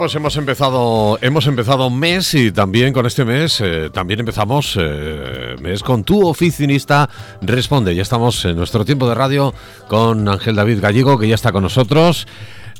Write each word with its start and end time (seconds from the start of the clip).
pues 0.00 0.14
hemos 0.14 0.34
empezado, 0.38 1.18
hemos 1.20 1.46
empezado 1.46 1.86
un 1.86 1.98
mes 1.98 2.32
y 2.32 2.50
también 2.52 2.94
con 2.94 3.04
este 3.04 3.26
mes, 3.26 3.60
eh, 3.60 3.90
también 3.92 4.20
empezamos 4.20 4.78
eh, 4.80 5.56
mes 5.60 5.82
con 5.82 6.04
tu 6.04 6.26
oficinista 6.26 7.06
responde. 7.42 7.94
Ya 7.94 8.00
estamos 8.00 8.42
en 8.46 8.56
nuestro 8.56 8.86
tiempo 8.86 9.06
de 9.06 9.14
radio 9.14 9.52
con 9.88 10.26
Ángel 10.26 10.56
David 10.56 10.80
Gallego, 10.80 11.18
que 11.18 11.28
ya 11.28 11.34
está 11.34 11.52
con 11.52 11.64
nosotros. 11.64 12.26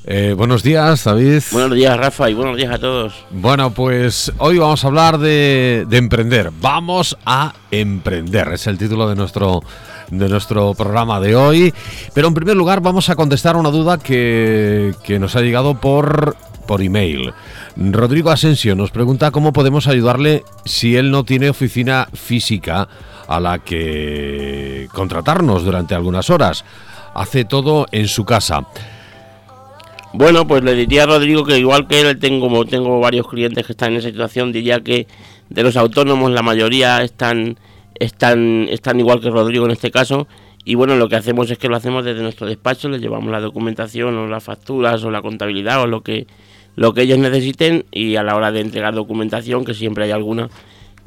Eh, 0.07 0.33
buenos 0.35 0.63
días, 0.63 1.05
David. 1.05 1.43
Buenos 1.53 1.77
días, 1.77 1.95
Rafa, 1.99 2.31
y 2.31 2.33
buenos 2.33 2.57
días 2.57 2.73
a 2.73 2.79
todos. 2.79 3.13
Bueno, 3.31 3.71
pues 3.75 4.33
hoy 4.39 4.57
vamos 4.57 4.83
a 4.83 4.87
hablar 4.87 5.19
de, 5.19 5.85
de 5.91 5.99
emprender. 5.99 6.51
Vamos 6.59 7.19
a 7.27 7.53
emprender, 7.71 8.49
es 8.55 8.67
el 8.67 8.79
título 8.79 9.07
de 9.07 9.17
nuestro 9.17 9.61
de 10.11 10.29
nuestro 10.29 10.73
programa 10.73 11.21
de 11.21 11.37
hoy. 11.37 11.75
Pero 12.15 12.29
en 12.29 12.35
primer 12.35 12.57
lugar 12.57 12.81
vamos 12.81 13.11
a 13.11 13.15
contestar 13.15 13.57
una 13.57 13.71
duda 13.71 13.99
que, 13.99 14.95
que 15.05 15.19
nos 15.19 15.37
ha 15.37 15.41
llegado 15.43 15.75
por, 15.75 16.35
por 16.67 16.83
email. 16.83 17.33
Rodrigo 17.77 18.31
Asensio 18.31 18.75
nos 18.75 18.91
pregunta 18.91 19.31
cómo 19.31 19.53
podemos 19.53 19.87
ayudarle 19.87 20.45
si 20.65 20.97
él 20.97 21.11
no 21.11 21.25
tiene 21.25 21.51
oficina 21.51 22.09
física 22.13 22.89
a 23.29 23.41
la 23.41 23.59
que 23.61 24.89
contratarnos 24.93 25.65
durante 25.65 25.95
algunas 25.95 26.31
horas. 26.31 26.65
Hace 27.15 27.45
todo 27.45 27.87
en 27.93 28.09
su 28.09 28.25
casa. 28.25 28.67
Bueno, 30.13 30.47
pues 30.47 30.65
le 30.65 30.75
diría 30.75 31.05
a 31.05 31.07
Rodrigo 31.07 31.45
que 31.45 31.59
igual 31.59 31.87
que 31.87 32.01
él 32.01 32.19
tengo, 32.19 32.65
tengo 32.65 33.01
varios 33.01 33.29
clientes 33.29 33.65
que 33.65 33.73
están 33.73 33.93
en 33.93 33.99
esa 33.99 34.09
situación, 34.09 34.53
diría 34.53 34.81
que 34.81 35.07
de 35.49 35.63
los 35.63 35.77
autónomos 35.77 36.31
la 36.33 36.43
mayoría 36.43 37.03
están 37.03 37.57
están, 38.01 38.67
están 38.71 38.99
igual 38.99 39.21
que 39.21 39.31
Rodrigo 39.31 39.67
en 39.67 39.71
este 39.71 39.93
caso. 39.93 40.27
Y 40.65 40.75
bueno, 40.75 40.97
lo 40.97 41.09
que 41.09 41.17
hacemos 41.17 41.51
es 41.51 41.59
que 41.59 41.69
lo 41.69 41.77
hacemos 41.77 42.05
desde 42.05 42.23
nuestro 42.23 42.47
despacho, 42.47 42.89
les 42.89 43.01
llevamos 43.01 43.31
la 43.31 43.41
documentación 43.41 44.17
o 44.17 44.27
las 44.27 44.43
facturas 44.43 45.05
o 45.05 45.11
la 45.11 45.23
contabilidad 45.23 45.83
o 45.83 45.87
lo 45.87 46.03
que, 46.03 46.27
lo 46.81 46.95
que 46.95 47.03
ellos 47.03 47.19
necesiten 47.19 47.85
y 47.93 48.17
a 48.17 48.23
la 48.23 48.35
hora 48.35 48.53
de 48.53 48.61
entregar 48.61 48.95
documentación, 48.95 49.67
que 49.67 49.75
siempre 49.75 50.05
hay 50.05 50.13
alguna 50.13 50.49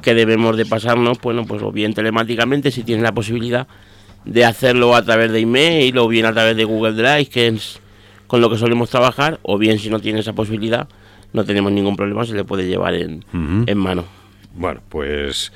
que 0.02 0.14
debemos 0.14 0.56
de 0.56 0.66
pasarnos, 0.66 1.20
bueno, 1.20 1.46
pues 1.46 1.62
o 1.62 1.72
bien 1.72 1.94
telemáticamente 1.94 2.70
si 2.70 2.84
tienen 2.84 3.02
la 3.02 3.10
posibilidad 3.10 3.66
de 4.24 4.44
hacerlo 4.44 4.94
a 4.94 5.02
través 5.02 5.32
de 5.32 5.40
email 5.40 5.98
o 5.98 6.06
bien 6.06 6.26
a 6.26 6.32
través 6.32 6.56
de 6.56 6.62
Google 6.62 6.92
Drive, 6.92 7.26
que 7.26 7.48
es 7.48 7.80
con 8.28 8.40
lo 8.40 8.48
que 8.50 8.56
solemos 8.56 8.88
trabajar, 8.88 9.40
o 9.42 9.58
bien 9.58 9.80
si 9.80 9.90
no 9.90 9.98
tiene 9.98 10.20
esa 10.20 10.32
posibilidad, 10.32 10.86
no 11.32 11.44
tenemos 11.44 11.72
ningún 11.72 11.96
problema, 11.96 12.24
se 12.24 12.34
le 12.34 12.44
puede 12.44 12.68
llevar 12.68 12.94
en, 12.94 13.24
en 13.66 13.76
mano. 13.76 14.04
Bueno, 14.54 14.80
pues 14.88 15.50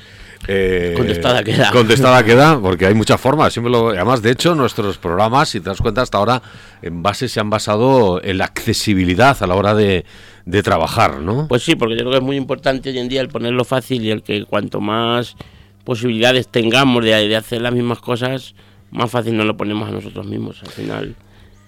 eh, 0.46 0.94
contestada 0.96 1.42
queda. 1.42 1.70
Contestada 1.72 2.24
queda, 2.24 2.60
porque 2.60 2.86
hay 2.86 2.94
muchas 2.94 3.20
formas. 3.20 3.52
Siempre 3.52 3.70
lo, 3.70 3.88
además, 3.88 4.22
de 4.22 4.30
hecho, 4.30 4.54
nuestros 4.54 4.98
programas, 4.98 5.48
si 5.48 5.60
te 5.60 5.68
das 5.68 5.80
cuenta, 5.80 6.02
hasta 6.02 6.18
ahora 6.18 6.42
en 6.82 7.02
base 7.02 7.28
se 7.28 7.40
han 7.40 7.50
basado 7.50 8.22
en 8.22 8.38
la 8.38 8.44
accesibilidad 8.44 9.36
a 9.42 9.46
la 9.46 9.54
hora 9.54 9.74
de, 9.74 10.04
de 10.44 10.62
trabajar, 10.62 11.20
¿no? 11.20 11.48
Pues 11.48 11.62
sí, 11.64 11.74
porque 11.74 11.94
yo 11.94 12.00
creo 12.00 12.12
que 12.12 12.18
es 12.18 12.22
muy 12.22 12.36
importante 12.36 12.90
hoy 12.90 12.98
en 12.98 13.08
día 13.08 13.20
el 13.20 13.28
ponerlo 13.28 13.64
fácil 13.64 14.04
y 14.04 14.10
el 14.10 14.22
que 14.22 14.44
cuanto 14.44 14.80
más 14.80 15.36
posibilidades 15.84 16.48
tengamos 16.48 17.04
de, 17.04 17.28
de 17.28 17.36
hacer 17.36 17.62
las 17.62 17.72
mismas 17.72 17.98
cosas, 17.98 18.54
más 18.90 19.10
fácil 19.10 19.36
nos 19.36 19.46
lo 19.46 19.56
ponemos 19.56 19.88
a 19.88 19.92
nosotros 19.92 20.26
mismos. 20.26 20.62
Al 20.62 20.70
final 20.70 21.16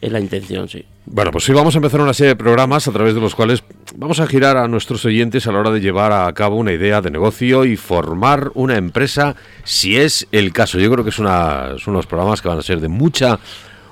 es 0.00 0.12
la 0.12 0.20
intención, 0.20 0.68
sí. 0.68 0.84
Bueno, 1.12 1.33
pues 1.33 1.48
hoy 1.48 1.56
vamos 1.56 1.75
a 1.75 1.78
empezar 1.78 2.00
una 2.00 2.14
serie 2.14 2.28
de 2.28 2.36
programas 2.36 2.86
a 2.86 2.92
través 2.92 3.16
de 3.16 3.20
los 3.20 3.34
cuales 3.34 3.64
vamos 3.97 4.20
a 4.20 4.28
girar 4.28 4.56
a 4.56 4.69
nuestros 4.69 5.05
oyentes 5.05 5.44
a 5.44 5.50
la 5.50 5.58
hora 5.58 5.72
de 5.72 5.80
llevar 5.80 6.12
a 6.12 6.33
cabo 6.34 6.55
una 6.55 6.72
idea 6.72 7.00
de 7.00 7.11
negocio 7.11 7.64
y 7.64 7.77
formar 7.77 8.53
una 8.55 8.77
empresa, 8.77 9.34
si 9.64 9.97
es 9.97 10.28
el 10.31 10.53
caso. 10.53 10.78
Yo 10.78 10.88
creo 10.88 11.03
que 11.03 11.11
es 11.11 11.19
una, 11.19 11.77
son 11.78 11.94
unos 11.94 12.06
programas 12.06 12.41
que 12.41 12.47
van 12.47 12.61
a 12.61 12.62
ser 12.62 12.78
de 12.78 12.86
mucha 12.86 13.41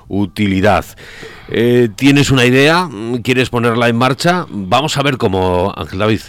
utilidad. 0.07 0.85
Eh, 1.49 1.89
¿Tienes 1.93 2.31
una 2.31 2.45
idea? 2.45 2.89
¿Quieres 3.21 3.49
ponerla 3.49 3.89
en 3.89 3.97
marcha? 3.97 4.45
Vamos 4.49 4.95
a 4.95 5.03
ver 5.03 5.17
cómo, 5.17 5.73
Ángel 5.75 5.99
David. 5.99 6.21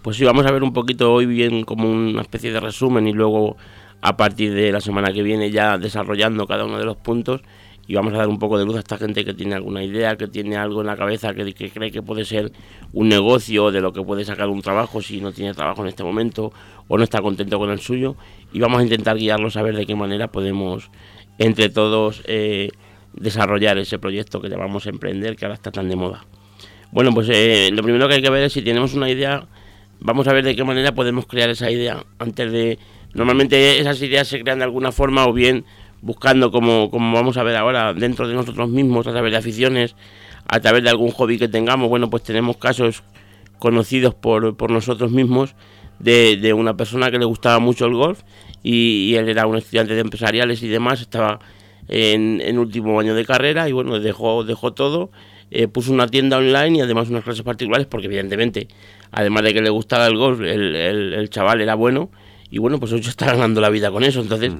Pues 0.00 0.16
sí, 0.16 0.24
vamos 0.24 0.46
a 0.46 0.50
ver 0.50 0.62
un 0.62 0.72
poquito 0.72 1.12
hoy 1.12 1.26
bien 1.26 1.62
como 1.64 1.90
una 1.90 2.22
especie 2.22 2.50
de 2.50 2.60
resumen 2.60 3.06
y 3.06 3.12
luego 3.12 3.58
a 4.00 4.16
partir 4.16 4.54
de 4.54 4.72
la 4.72 4.80
semana 4.80 5.12
que 5.12 5.22
viene 5.22 5.50
ya 5.50 5.76
desarrollando 5.76 6.46
cada 6.46 6.64
uno 6.64 6.78
de 6.78 6.86
los 6.86 6.96
puntos 6.96 7.42
y 7.88 7.94
vamos 7.94 8.12
a 8.12 8.18
dar 8.18 8.28
un 8.28 8.38
poco 8.38 8.58
de 8.58 8.66
luz 8.66 8.76
a 8.76 8.80
esta 8.80 8.98
gente 8.98 9.24
que 9.24 9.32
tiene 9.32 9.54
alguna 9.54 9.82
idea, 9.82 10.14
que 10.16 10.28
tiene 10.28 10.58
algo 10.58 10.82
en 10.82 10.88
la 10.88 10.96
cabeza, 10.96 11.32
que, 11.32 11.54
cree 11.54 11.90
que 11.90 12.02
puede 12.02 12.26
ser 12.26 12.52
un 12.92 13.08
negocio, 13.08 13.70
de 13.70 13.80
lo 13.80 13.94
que 13.94 14.02
puede 14.02 14.26
sacar 14.26 14.50
un 14.50 14.60
trabajo 14.60 15.00
si 15.00 15.22
no 15.22 15.32
tiene 15.32 15.54
trabajo 15.54 15.80
en 15.80 15.88
este 15.88 16.04
momento 16.04 16.52
o 16.86 16.98
no 16.98 17.02
está 17.02 17.22
contento 17.22 17.58
con 17.58 17.70
el 17.70 17.80
suyo. 17.80 18.14
Y 18.52 18.60
vamos 18.60 18.80
a 18.80 18.82
intentar 18.82 19.16
guiarlos 19.16 19.56
a 19.56 19.62
ver 19.62 19.74
de 19.74 19.86
qué 19.86 19.94
manera 19.94 20.28
podemos 20.28 20.90
entre 21.38 21.70
todos 21.70 22.22
eh, 22.26 22.68
desarrollar 23.14 23.78
ese 23.78 23.98
proyecto 23.98 24.42
que 24.42 24.50
llamamos 24.50 24.86
emprender, 24.86 25.34
que 25.34 25.46
ahora 25.46 25.54
está 25.54 25.70
tan 25.70 25.88
de 25.88 25.96
moda. 25.96 26.26
Bueno, 26.92 27.14
pues 27.14 27.30
eh, 27.32 27.70
lo 27.72 27.82
primero 27.82 28.06
que 28.06 28.16
hay 28.16 28.22
que 28.22 28.30
ver 28.30 28.42
es 28.42 28.52
si 28.52 28.60
tenemos 28.60 28.92
una 28.92 29.08
idea, 29.08 29.48
vamos 29.98 30.28
a 30.28 30.34
ver 30.34 30.44
de 30.44 30.54
qué 30.54 30.62
manera 30.62 30.92
podemos 30.92 31.24
crear 31.24 31.48
esa 31.48 31.70
idea 31.70 32.04
antes 32.18 32.52
de... 32.52 32.78
Normalmente 33.14 33.78
esas 33.78 34.02
ideas 34.02 34.28
se 34.28 34.42
crean 34.42 34.58
de 34.58 34.64
alguna 34.64 34.92
forma 34.92 35.26
o 35.26 35.32
bien 35.32 35.64
buscando, 36.00 36.50
como, 36.50 36.90
como 36.90 37.14
vamos 37.14 37.36
a 37.36 37.42
ver 37.42 37.56
ahora, 37.56 37.94
dentro 37.94 38.28
de 38.28 38.34
nosotros 38.34 38.68
mismos, 38.68 39.06
a 39.06 39.12
través 39.12 39.32
de 39.32 39.38
aficiones, 39.38 39.96
a 40.46 40.60
través 40.60 40.82
de 40.82 40.90
algún 40.90 41.10
hobby 41.10 41.38
que 41.38 41.48
tengamos. 41.48 41.88
Bueno, 41.88 42.10
pues 42.10 42.22
tenemos 42.22 42.56
casos 42.56 43.02
conocidos 43.58 44.14
por, 44.14 44.56
por 44.56 44.70
nosotros 44.70 45.10
mismos 45.10 45.54
de, 45.98 46.36
de, 46.36 46.52
una 46.52 46.76
persona 46.76 47.10
que 47.10 47.18
le 47.18 47.24
gustaba 47.24 47.58
mucho 47.58 47.86
el 47.86 47.94
golf 47.94 48.22
y, 48.62 49.14
él 49.16 49.28
era 49.28 49.46
un 49.46 49.56
estudiante 49.56 49.94
de 49.94 50.00
empresariales 50.00 50.62
y 50.62 50.68
demás, 50.68 51.00
estaba 51.00 51.40
en, 51.88 52.40
en 52.40 52.58
último 52.58 53.00
año 53.00 53.14
de 53.14 53.24
carrera 53.24 53.68
y 53.68 53.72
bueno, 53.72 53.98
dejó, 53.98 54.44
dejó 54.44 54.72
todo, 54.72 55.10
eh, 55.50 55.66
puso 55.66 55.92
una 55.92 56.06
tienda 56.06 56.36
online 56.36 56.78
y 56.78 56.80
además 56.82 57.08
unas 57.08 57.24
clases 57.24 57.42
particulares 57.42 57.86
porque 57.86 58.06
evidentemente, 58.06 58.68
además 59.10 59.42
de 59.44 59.54
que 59.54 59.62
le 59.62 59.70
gustaba 59.70 60.06
el 60.06 60.16
golf, 60.16 60.40
el, 60.40 60.74
el, 60.74 61.30
chaval 61.30 61.60
era 61.60 61.74
bueno 61.74 62.10
y 62.50 62.58
bueno, 62.58 62.78
pues 62.78 62.92
hoy 62.92 63.00
está 63.00 63.26
ganando 63.32 63.60
la 63.60 63.70
vida 63.70 63.90
con 63.90 64.04
eso. 64.04 64.20
Entonces, 64.20 64.52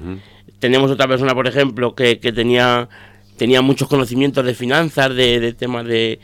tenemos 0.59 0.91
otra 0.91 1.07
persona, 1.07 1.33
por 1.33 1.47
ejemplo, 1.47 1.95
que, 1.95 2.19
que 2.19 2.31
tenía, 2.31 2.89
tenía 3.37 3.61
muchos 3.61 3.87
conocimientos 3.87 4.45
de 4.45 4.53
finanzas, 4.53 5.15
de, 5.15 5.53
temas 5.53 5.85
de, 5.85 6.19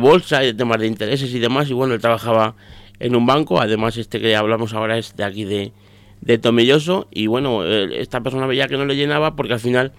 bolsa, 0.00 0.40
de 0.40 0.54
temas 0.54 0.80
de 0.80 0.86
intereses 0.86 1.32
y 1.32 1.38
demás. 1.38 1.70
Y 1.70 1.72
bueno, 1.72 1.94
él 1.94 2.00
trabajaba 2.00 2.56
en 2.98 3.16
un 3.16 3.26
banco. 3.26 3.60
Además, 3.60 3.96
este 3.96 4.20
que 4.20 4.34
hablamos 4.36 4.74
ahora 4.74 4.98
es 4.98 5.16
de 5.16 5.24
aquí 5.24 5.44
de, 5.44 5.72
de 6.20 6.38
Tomelloso. 6.38 7.08
Y 7.12 7.28
bueno, 7.28 7.64
esta 7.64 8.20
persona 8.20 8.46
veía 8.46 8.68
que 8.68 8.76
no 8.76 8.84
le 8.84 8.96
llenaba 8.96 9.36
porque 9.36 9.54
al 9.54 9.60
final 9.60 9.92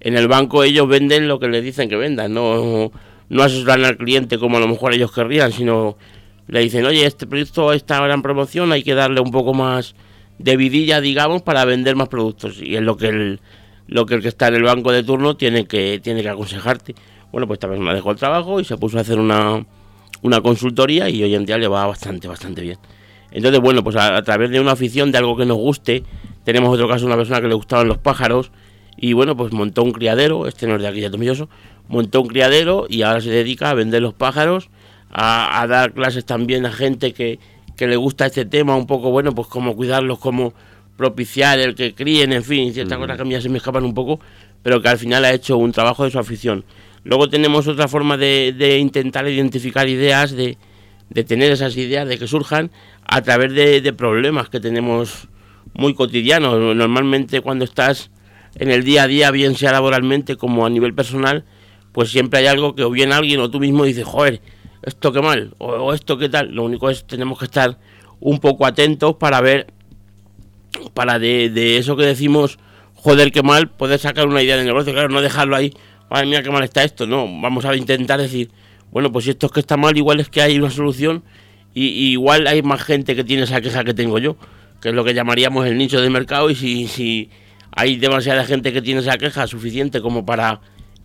en 0.00 0.16
el 0.16 0.28
banco 0.28 0.64
ellos 0.64 0.88
venden 0.88 1.28
lo 1.28 1.38
que 1.40 1.48
les 1.48 1.64
dicen 1.64 1.88
que 1.88 1.96
vendan. 1.96 2.34
No, 2.34 2.92
no 3.28 3.42
asesoran 3.42 3.84
al 3.84 3.96
cliente 3.96 4.38
como 4.38 4.58
a 4.58 4.60
lo 4.60 4.68
mejor 4.68 4.92
ellos 4.92 5.10
querrían, 5.10 5.52
sino 5.52 5.96
le 6.48 6.60
dicen, 6.60 6.84
oye, 6.84 7.06
este 7.06 7.26
producto 7.26 7.72
está 7.72 8.04
en 8.12 8.20
promoción, 8.20 8.72
hay 8.72 8.82
que 8.82 8.94
darle 8.94 9.20
un 9.20 9.30
poco 9.30 9.54
más 9.54 9.94
de 10.42 10.56
vidilla, 10.56 11.00
digamos, 11.00 11.42
para 11.42 11.64
vender 11.64 11.96
más 11.96 12.08
productos. 12.08 12.60
Y 12.60 12.76
es 12.76 12.82
lo 12.82 12.96
que 12.96 13.08
el, 13.08 13.40
lo 13.86 14.06
que 14.06 14.14
el 14.14 14.22
que 14.22 14.28
está 14.28 14.48
en 14.48 14.56
el 14.56 14.62
banco 14.62 14.92
de 14.92 15.02
turno 15.02 15.36
tiene 15.36 15.66
que, 15.66 16.00
tiene 16.02 16.22
que 16.22 16.28
aconsejarte. 16.28 16.94
Bueno, 17.30 17.46
pues 17.46 17.56
esta 17.56 17.68
persona 17.68 17.94
dejó 17.94 18.10
el 18.10 18.16
trabajo 18.16 18.60
y 18.60 18.64
se 18.64 18.76
puso 18.76 18.98
a 18.98 19.02
hacer 19.02 19.18
una, 19.18 19.64
una 20.22 20.40
consultoría 20.40 21.08
y 21.08 21.22
hoy 21.22 21.34
en 21.34 21.46
día 21.46 21.58
le 21.58 21.68
va 21.68 21.86
bastante, 21.86 22.28
bastante 22.28 22.60
bien. 22.62 22.78
Entonces, 23.30 23.60
bueno, 23.60 23.82
pues 23.82 23.96
a, 23.96 24.20
través 24.22 24.50
de 24.50 24.60
una 24.60 24.72
afición, 24.72 25.10
de 25.12 25.18
algo 25.18 25.36
que 25.36 25.46
nos 25.46 25.56
guste, 25.56 26.02
tenemos 26.44 26.74
otro 26.74 26.88
caso, 26.88 27.06
una 27.06 27.16
persona 27.16 27.40
que 27.40 27.48
le 27.48 27.54
gustaban 27.54 27.88
los 27.88 27.98
pájaros 27.98 28.50
y 28.96 29.14
bueno, 29.14 29.36
pues 29.36 29.52
montó 29.52 29.82
un 29.82 29.92
criadero, 29.92 30.46
este 30.46 30.66
no 30.66 30.76
es 30.76 30.82
de 30.82 30.88
aquí 30.88 31.00
de 31.00 31.08
Tomilloso, 31.08 31.48
montó 31.88 32.20
un 32.20 32.28
criadero 32.28 32.86
y 32.90 33.02
ahora 33.02 33.22
se 33.22 33.30
dedica 33.30 33.70
a 33.70 33.74
vender 33.74 34.02
los 34.02 34.12
pájaros, 34.12 34.68
a 35.14 35.66
dar 35.68 35.92
clases 35.92 36.24
también 36.24 36.66
a 36.66 36.72
gente 36.72 37.12
que, 37.12 37.38
que 37.82 37.88
le 37.88 37.96
gusta 37.96 38.26
este 38.26 38.44
tema, 38.44 38.76
un 38.76 38.86
poco, 38.86 39.10
bueno, 39.10 39.34
pues 39.34 39.48
cómo 39.48 39.74
cuidarlos, 39.74 40.20
cómo 40.20 40.54
propiciar 40.96 41.58
el 41.58 41.74
que 41.74 41.96
críen, 41.96 42.32
en 42.32 42.44
fin, 42.44 42.72
ciertas 42.72 42.96
cosas 42.96 43.16
que 43.16 43.22
a 43.22 43.24
mí 43.24 43.32
ya 43.32 43.40
se 43.40 43.48
me 43.48 43.58
escapan 43.58 43.84
un 43.84 43.92
poco, 43.92 44.20
pero 44.62 44.80
que 44.80 44.88
al 44.88 44.98
final 44.98 45.24
ha 45.24 45.32
hecho 45.32 45.56
un 45.56 45.72
trabajo 45.72 46.04
de 46.04 46.12
su 46.12 46.20
afición. 46.20 46.64
Luego 47.02 47.28
tenemos 47.28 47.66
otra 47.66 47.88
forma 47.88 48.16
de, 48.16 48.54
de 48.56 48.78
intentar 48.78 49.26
identificar 49.26 49.88
ideas, 49.88 50.30
de, 50.30 50.58
de, 51.10 51.24
tener 51.24 51.50
esas 51.50 51.76
ideas, 51.76 52.06
de 52.06 52.18
que 52.18 52.28
surjan 52.28 52.70
a 53.04 53.20
través 53.22 53.52
de, 53.52 53.80
de, 53.80 53.92
problemas 53.92 54.48
que 54.48 54.60
tenemos 54.60 55.26
muy 55.74 55.92
cotidianos. 55.92 56.76
Normalmente 56.76 57.40
cuando 57.40 57.64
estás 57.64 58.12
en 58.54 58.70
el 58.70 58.84
día 58.84 59.02
a 59.02 59.06
día, 59.08 59.32
bien 59.32 59.56
sea 59.56 59.72
laboralmente 59.72 60.36
como 60.36 60.64
a 60.64 60.70
nivel 60.70 60.94
personal, 60.94 61.44
pues 61.90 62.12
siempre 62.12 62.38
hay 62.38 62.46
algo 62.46 62.76
que 62.76 62.84
o 62.84 62.90
bien 62.90 63.12
alguien 63.12 63.40
o 63.40 63.50
tú 63.50 63.58
mismo 63.58 63.82
dices, 63.82 64.04
joder, 64.04 64.40
esto 64.82 65.12
qué 65.12 65.20
mal 65.20 65.54
o, 65.58 65.92
esto 65.94 66.18
qué 66.18 66.28
tal. 66.28 66.52
Lo 66.52 66.64
único 66.64 66.90
es 66.90 67.06
tenemos 67.06 67.38
que 67.38 67.46
estar 67.46 67.78
un 68.20 68.38
poco 68.38 68.66
atentos 68.66 69.16
para 69.16 69.40
ver, 69.40 69.66
para 70.94 71.18
de, 71.18 71.76
eso 71.76 71.96
que 71.96 72.04
decimos, 72.04 72.58
joder, 72.94 73.32
qué 73.32 73.42
mal, 73.42 73.68
poder 73.68 73.98
sacar 73.98 74.26
una 74.26 74.42
idea 74.42 74.56
de 74.56 74.64
negocio. 74.64 74.92
Claro, 74.92 75.08
no 75.08 75.20
dejarlo 75.20 75.56
ahí, 75.56 75.72
madre 76.10 76.26
mía, 76.26 76.42
qué 76.42 76.50
mal 76.50 76.64
está 76.64 76.84
esto. 76.84 77.06
No, 77.06 77.26
vamos 77.40 77.64
a 77.64 77.74
intentar 77.74 78.20
decir, 78.20 78.50
bueno, 78.90 79.10
pues 79.10 79.24
si 79.24 79.30
esto 79.30 79.46
es 79.46 79.52
que 79.52 79.60
está 79.60 79.76
mal, 79.76 79.96
igual 79.96 80.20
es 80.20 80.28
que 80.28 80.42
hay 80.42 80.58
una 80.58 80.70
solución 80.70 81.22
y, 81.74 81.86
igual 82.10 82.46
hay 82.46 82.62
más 82.62 82.82
gente 82.82 83.16
que 83.16 83.24
tiene 83.24 83.44
esa 83.44 83.60
queja 83.60 83.84
que 83.84 83.94
tengo 83.94 84.18
yo, 84.18 84.36
que 84.80 84.90
es 84.90 84.94
lo 84.94 85.04
que 85.04 85.14
llamaríamos 85.14 85.66
el 85.66 85.78
nicho 85.78 86.00
de 86.00 86.10
mercado 86.10 86.50
y 86.50 86.54
si, 86.54 86.86
si 86.88 87.30
hay 87.70 87.96
demasiada 87.96 88.44
gente 88.44 88.72
que 88.72 88.82
tiene 88.82 89.00
esa 89.00 89.16
queja 89.16 89.46
suficiente 89.46 90.02
como 90.02 90.26
para 90.26 90.60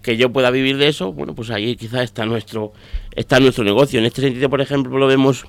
que 0.08 0.16
yo 0.16 0.32
pueda 0.32 0.52
vivir 0.52 0.78
de 0.78 0.88
eso, 0.88 1.12
bueno, 1.12 1.36
pues 1.36 1.50
ahí 1.50 1.76
quizás 1.76 2.04
está 2.04 2.26
nuestro, 2.26 2.72
está 3.14 3.42
nuestro 3.42 3.66
negocio. 3.66 4.00
En 4.00 4.06
este 4.06 4.22
sentido, 4.22 4.50
por 4.50 4.62
ejemplo, 4.62 4.98
lo 4.98 5.06
vemos 5.06 5.46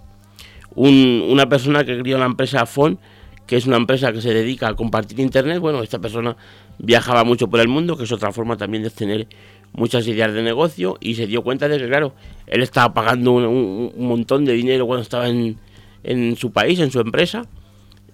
una 0.74 1.48
persona 1.48 1.84
que 1.84 1.96
crió 2.00 2.18
la 2.18 2.24
empresa 2.24 2.66
FON, 2.66 2.98
que 3.46 3.56
es 3.56 3.68
una 3.68 3.76
empresa 3.76 4.12
que 4.12 4.20
se 4.20 4.34
dedica 4.34 4.66
a 4.66 4.74
compartir 4.74 5.20
internet. 5.20 5.60
Bueno, 5.60 5.80
esta 5.84 6.00
persona 6.00 6.36
viajaba 6.76 7.22
mucho 7.22 7.46
por 7.46 7.60
el 7.60 7.68
mundo, 7.68 7.96
que 7.96 8.02
es 8.02 8.10
otra 8.10 8.32
forma 8.32 8.56
también 8.56 8.82
de 8.82 8.90
tener 8.90 9.28
muchas 9.74 10.08
ideas 10.08 10.34
de 10.34 10.42
negocio, 10.42 10.96
y 10.98 11.14
se 11.14 11.28
dio 11.28 11.44
cuenta 11.44 11.68
de 11.68 11.78
que, 11.78 11.86
claro, 11.86 12.16
él 12.48 12.60
estaba 12.60 12.92
pagando 12.92 13.34
un, 13.34 13.92
montón 13.96 14.44
de 14.44 14.54
dinero 14.54 14.86
cuando 14.86 15.02
estaba 15.02 15.28
en, 15.28 15.56
en 16.02 16.34
su 16.34 16.50
país, 16.50 16.80
en 16.80 16.90
su 16.90 16.98
empresa, 16.98 17.46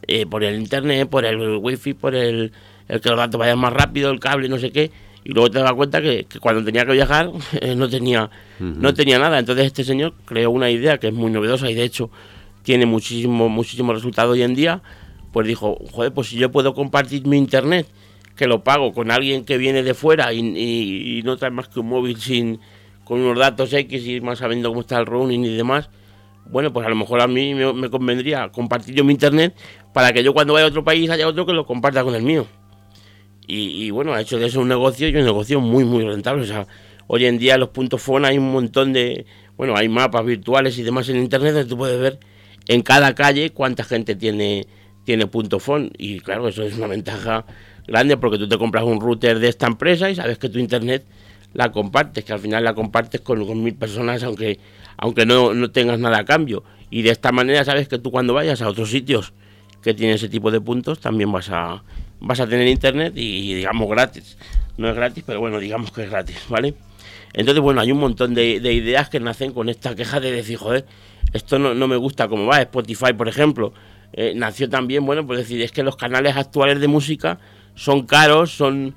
eh, 0.09 0.27
por 0.27 0.45
el 0.45 0.61
internet, 0.61 1.09
por 1.09 1.25
el 1.25 1.57
wifi, 1.57 1.95
por 1.95 2.15
el, 2.15 2.53
el 2.87 3.01
que 3.01 3.09
los 3.09 3.17
datos 3.17 3.39
vayan 3.39 3.59
más 3.59 3.73
rápido, 3.73 4.11
el 4.11 4.21
cable, 4.21 4.51
no 4.51 4.59
sé 4.59 4.73
qué 4.73 4.91
y 5.25 5.33
luego 5.33 5.51
te 5.51 5.59
das 5.59 5.73
cuenta 5.73 6.03
que, 6.03 6.27
cuando 6.39 6.63
tenía 6.63 6.85
que 6.85 6.93
viajar 6.93 7.31
eh, 7.61 7.75
no 7.75 7.89
tenía 7.89 8.31
no 8.61 8.93
tenía 8.95 9.19
nada. 9.19 9.39
Entonces 9.39 9.67
este 9.67 9.83
señor 9.83 10.15
creó 10.25 10.51
una 10.51 10.71
idea 10.71 10.99
que 10.99 11.09
es 11.09 11.15
muy 11.15 11.31
novedosa 11.31 11.71
y 11.71 11.75
de 11.75 11.83
hecho 11.83 12.11
tiene 12.63 12.87
muchísimo 12.87 13.49
muchísimo 13.49 13.93
resultado 13.93 14.33
hoy 14.33 14.43
en 14.43 14.55
día 14.55 14.83
pues 15.33 15.47
dijo 15.47 15.77
joder 15.93 16.13
pues 16.13 16.29
si 16.29 16.37
yo 16.37 16.51
puedo 16.51 16.75
compartir 16.75 17.27
mi 17.27 17.37
internet 17.37 17.87
que 18.37 18.47
lo 18.47 18.65
pago 18.65 18.93
con 18.93 19.11
alguien 19.11 19.45
que 19.45 19.59
viene 19.59 19.83
de 19.83 19.95
fuera 19.95 20.33
y, 20.33 21.23
no 21.25 21.37
trae 21.37 21.51
más 21.51 21.69
que 21.69 21.81
un 21.81 21.89
móvil 21.89 22.19
sin 22.21 22.61
con 23.05 23.21
unos 23.21 23.39
datos 23.39 23.73
X 23.73 24.07
y 24.07 24.21
más 24.21 24.39
sabiendo 24.39 24.71
cómo 24.71 24.81
está 24.81 24.99
el 24.99 25.07
roaming 25.07 25.45
y 25.45 25.57
demás 25.57 25.91
bueno 26.47 26.73
pues 26.73 26.87
a 26.87 26.89
lo 26.89 26.97
mejor 26.97 27.21
a 27.21 27.27
mí 27.27 27.55
me, 27.55 27.73
me 27.73 27.91
convendría 27.91 28.49
compartir 28.51 28.95
yo 28.95 29.05
mi 29.05 29.13
internet 29.13 29.55
para 29.93 30.13
que 30.13 30.23
yo 30.23 30.33
cuando 30.33 30.55
vaya 30.55 30.67
a 30.67 30.69
otro 30.69 30.85
país 30.85 31.11
haya 31.11 31.29
otro 31.29 31.45
que 31.45 31.53
lo 31.53 31.67
comparta 31.67 32.03
con 32.03 32.15
el 32.15 32.23
mío 32.23 32.47
y, 33.47 33.91
bueno, 33.91 34.15
ha 34.15 34.21
hecho 34.21 34.39
de 34.39 34.47
eso 34.47 34.61
un 34.61 34.69
negocio 34.69 35.09
y 35.09 35.17
un 35.17 35.25
negocio 35.25 35.61
muy, 35.61 35.85
muy 35.85 36.05
rentable. 36.05 36.43
O 36.43 36.47
sea, 36.47 36.67
hoy 37.07 37.27
en 37.27 37.39
día 37.39 37.59
los 37.59 37.69
puntos 37.69 38.01
phone 38.01 38.25
hay 38.25 38.39
un 38.39 38.51
montón 38.51 38.93
de, 38.93 39.27
bueno, 39.57 39.77
hay 39.77 39.89
mapas 39.89 40.25
virtuales 40.25 40.79
y 40.79 40.83
demás 40.83 41.09
en 41.09 41.17
internet 41.17 41.53
donde 41.53 41.69
tú 41.69 41.77
puedes 41.77 42.01
ver 42.01 42.19
en 42.69 42.83
cada 42.83 43.15
calle 43.15 43.51
cuánta 43.51 43.85
gente 43.85 44.15
tiene, 44.15 44.67
tiene 45.05 45.27
punto 45.27 45.61
phone. 45.61 45.91
Y 45.99 46.21
claro, 46.21 46.49
eso 46.49 46.63
es 46.63 46.77
una 46.77 46.87
ventaja 46.87 47.45
grande 47.87 48.17
porque 48.17 48.39
tú 48.39 48.49
te 48.49 48.57
compras 48.57 48.85
un 48.85 49.01
router 49.01 49.39
de 49.39 49.49
esta 49.49 49.67
empresa 49.67 50.09
y 50.09 50.15
sabes 50.15 50.39
que 50.39 50.49
tu 50.49 50.59
internet 50.59 51.05
la 51.53 51.71
compartes, 51.71 52.25
que 52.25 52.33
al 52.33 52.41
final 52.41 52.65
la 52.65 52.75
compartes 52.75 53.21
con, 53.21 53.47
con 53.47 53.63
mil 53.63 53.75
personas 53.75 54.23
aunque, 54.23 54.59
aunque 54.97 55.27
no, 55.27 55.53
no 55.53 55.71
tengas 55.71 55.99
nada 55.99 56.21
a 56.21 56.25
cambio. 56.25 56.65
Y 56.91 57.03
de 57.03 57.11
esta 57.11 57.31
manera 57.31 57.63
sabes 57.65 57.89
que 57.89 57.99
tú 57.99 58.11
cuando 58.11 58.33
vayas 58.33 58.63
a 58.63 58.69
otros 58.69 58.91
sitios 58.91 59.35
que 59.83 59.93
tienen 59.93 60.17
ese 60.17 60.31
tipo 60.31 60.51
de 60.51 60.63
puntos 60.63 60.99
también 61.01 61.31
vas 61.31 61.51
a 61.51 61.85
vas 62.25 62.41
a 62.41 62.47
tener 62.47 62.67
internet 62.69 63.13
y, 63.17 63.55
digamos 63.55 63.89
gratis. 63.89 64.37
No 64.77 64.89
es 64.89 64.97
gratis, 64.97 65.23
pero 65.27 65.41
bueno, 65.41 65.61
digamos 65.61 65.93
que 65.93 66.03
es 66.03 66.11
gratis, 66.11 66.37
¿vale? 66.49 66.75
Entonces, 67.33 67.63
bueno, 67.63 67.81
hay 67.81 67.93
un 67.93 67.99
montón 67.99 68.35
de, 68.35 68.57
ideas 68.57 69.09
que 69.09 69.21
nacen 69.21 69.53
con 69.53 69.69
esta 69.69 69.95
queja 69.95 70.21
de 70.21 70.33
decir, 70.33 70.57
joder, 70.57 70.85
esto 71.33 71.59
no, 71.59 71.89
me 71.89 71.97
gusta 71.97 72.29
como 72.29 72.47
va. 72.47 72.61
Spotify, 72.61 73.13
por 73.13 73.29
ejemplo, 73.29 73.73
eh, 74.13 74.33
nació 74.35 74.69
también, 74.69 75.05
bueno, 75.05 75.27
pues 75.27 75.41
decir, 75.41 75.61
es 75.63 75.73
que 75.73 75.83
los 75.83 75.97
canales 75.97 76.37
actuales 76.37 76.81
de 76.81 76.89
música 76.89 77.39
son 77.75 78.07
caros, 78.07 78.53
son, 78.53 78.95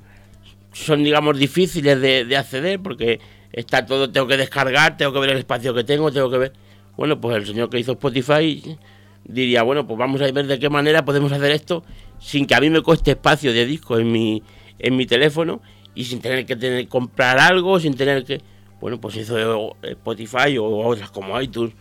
son 0.72 1.04
digamos, 1.04 1.38
difíciles 1.38 2.00
de 2.00 2.38
acceder 2.38 2.80
porque 2.80 3.20
está 3.52 3.86
todo, 3.86 4.12
tengo 4.12 4.28
que 4.28 4.38
descargar, 4.38 4.98
tengo 4.98 5.14
que 5.14 5.20
ver 5.20 5.32
el 5.32 5.38
espacio 5.40 5.74
que 5.74 5.84
tengo, 5.84 6.12
tengo 6.12 6.30
que 6.30 6.38
ver. 6.38 6.54
Bueno, 6.96 7.20
pues 7.20 7.38
el 7.38 7.46
señor 7.46 7.70
que 7.70 7.80
hizo 7.80 7.94
Spotify 7.94 8.78
diría, 9.26 9.64
bueno, 9.64 9.88
pues 9.88 9.98
vamos 9.98 10.22
a 10.22 10.32
ver 10.32 10.48
de 10.48 10.60
qué 10.60 10.70
manera 10.70 11.04
podemos 11.06 11.32
hacer 11.32 11.52
esto 11.52 11.84
sin 12.20 12.46
que 12.46 12.56
a 12.56 12.62
mí 12.62 12.70
me 12.70 12.82
cueste 12.82 13.12
espacio 13.12 13.54
de 13.54 13.66
disco 13.66 13.98
en 14.00 14.12
mi, 14.12 14.44
en 14.80 14.96
mi 14.96 15.06
teléfono 15.06 15.62
y 15.96 16.06
sin 16.06 16.20
tener 16.20 16.46
que 16.46 16.56
tener, 16.56 16.88
comprar 16.88 17.40
algo, 17.40 17.80
sin 17.80 17.96
tener 17.96 18.24
que... 18.24 18.42
Bueno, 18.80 19.02
pues 19.02 19.16
hizo 19.16 19.76
Spotify 19.82 20.58
o 20.60 20.66
otras 20.88 21.10
como 21.10 21.40
iTunes 21.42 21.74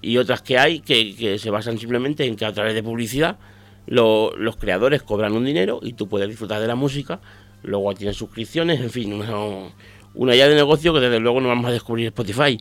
y 0.00 0.16
otras 0.16 0.42
que 0.42 0.58
hay 0.58 0.80
que, 0.80 1.38
se 1.38 1.50
basan 1.50 1.78
simplemente 1.78 2.24
en 2.24 2.36
que 2.36 2.44
a 2.44 2.52
través 2.52 2.74
de 2.74 2.82
publicidad 2.82 3.38
los 3.86 4.56
creadores 4.56 5.02
cobran 5.02 5.32
un 5.32 5.44
dinero 5.44 5.80
y 5.82 5.94
tú 5.94 6.08
puedes 6.08 6.28
disfrutar 6.28 6.60
de 6.60 6.68
la 6.68 6.76
música, 6.76 7.20
luego 7.62 7.92
tienes 7.94 8.16
suscripciones, 8.16 8.80
en 8.80 8.90
fin, 8.90 9.12
una, 9.12 9.70
una 10.14 10.34
idea 10.34 10.48
de 10.48 10.54
negocio 10.54 10.94
que 10.94 11.00
desde 11.00 11.18
luego 11.18 11.40
no 11.40 11.48
vamos 11.48 11.66
a 11.66 11.72
descubrir 11.72 12.06
Spotify. 12.06 12.58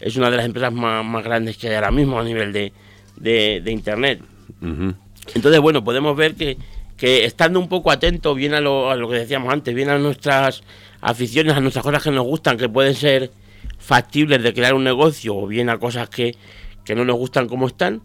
Es 0.00 0.16
una 0.16 0.30
de 0.30 0.36
las 0.36 0.46
empresas 0.46 0.72
más, 0.72 1.24
grandes 1.24 1.56
que 1.56 1.68
hay 1.68 1.74
ahora 1.74 1.92
mismo 1.92 2.18
a 2.18 2.24
nivel 2.24 2.52
de, 2.52 2.72
de, 3.16 3.70
Internet. 3.70 4.20
Entonces, 5.34 5.60
bueno, 5.60 5.84
podemos 5.84 6.16
ver 6.16 6.34
que, 6.34 6.56
que 6.96 7.24
estando 7.24 7.58
un 7.58 7.68
poco 7.68 7.90
atento 7.90 8.34
bien 8.34 8.54
a 8.54 8.60
lo, 8.60 8.90
a 8.90 8.96
lo 8.96 9.08
que 9.08 9.16
decíamos 9.16 9.52
antes, 9.52 9.74
bien 9.74 9.88
a 9.90 9.98
nuestras 9.98 10.62
aficiones, 11.00 11.56
a 11.56 11.60
nuestras 11.60 11.84
cosas 11.84 12.02
que 12.02 12.10
nos 12.10 12.24
gustan, 12.24 12.56
que 12.56 12.68
pueden 12.68 12.94
ser 12.94 13.30
factibles 13.78 14.42
de 14.42 14.52
crear 14.52 14.74
un 14.74 14.84
negocio, 14.84 15.36
o 15.36 15.46
bien 15.46 15.68
a 15.68 15.78
cosas 15.78 16.08
que, 16.08 16.36
que 16.84 16.94
no 16.94 17.04
nos 17.04 17.16
gustan 17.16 17.48
como 17.48 17.66
están, 17.66 18.02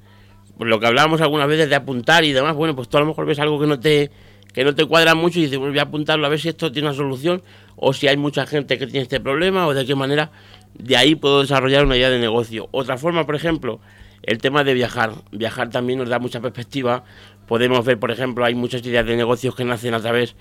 pues 0.57 0.69
lo 0.69 0.79
que 0.79 0.87
hablábamos 0.87 1.21
algunas 1.21 1.47
veces 1.47 1.69
de 1.69 1.75
apuntar 1.75 2.23
y 2.23 2.33
demás, 2.33 2.55
bueno, 2.55 2.75
pues 2.75 2.89
tú 2.89 2.97
a 2.97 3.01
lo 3.01 3.05
mejor 3.05 3.25
ves 3.25 3.39
algo 3.39 3.59
que 3.59 3.67
no 3.67 3.79
te 3.79 4.11
que 4.53 4.63
no 4.63 4.73
te 4.73 4.85
cuadra 4.85 5.13
mucho 5.13 5.37
y 5.37 5.43
dices, 5.43 5.59
voy 5.59 5.77
a 5.77 5.83
apuntarlo 5.83 6.25
a 6.25 6.29
ver 6.29 6.39
si 6.39 6.49
esto 6.49 6.71
tiene 6.71 6.87
una 6.87 6.97
solución 6.97 7.43
o 7.75 7.93
si 7.93 8.07
hay 8.07 8.17
mucha 8.17 8.47
gente 8.47 8.79
que 8.79 8.87
tiene 8.87 9.03
este 9.03 9.19
problema 9.19 9.67
o 9.67 9.73
de 9.75 9.85
qué 9.85 9.93
manera 9.93 10.31
de 10.73 10.97
ahí 10.97 11.13
puedo 11.13 11.41
desarrollar 11.41 11.85
una 11.85 11.95
idea 11.95 12.09
de 12.09 12.17
negocio. 12.17 12.67
Otra 12.71 12.97
forma, 12.97 13.23
por 13.27 13.35
ejemplo, 13.35 13.79
el 14.23 14.37
tema 14.39 14.63
de 14.63 14.73
viajar. 14.73 15.13
Viajar 15.31 15.69
también 15.69 15.99
nos 15.99 16.09
da 16.09 16.19
mucha 16.19 16.39
perspectiva. 16.39 17.03
Podemos 17.47 17.85
ver, 17.85 17.99
por 17.99 18.11
ejemplo, 18.11 18.45
hay 18.45 18.55
muchas 18.55 18.85
ideas 18.85 19.05
de 19.05 19.15
negocios 19.15 19.55
que 19.55 19.63
nacen 19.63 19.93
a 19.93 19.99
través 19.99 20.35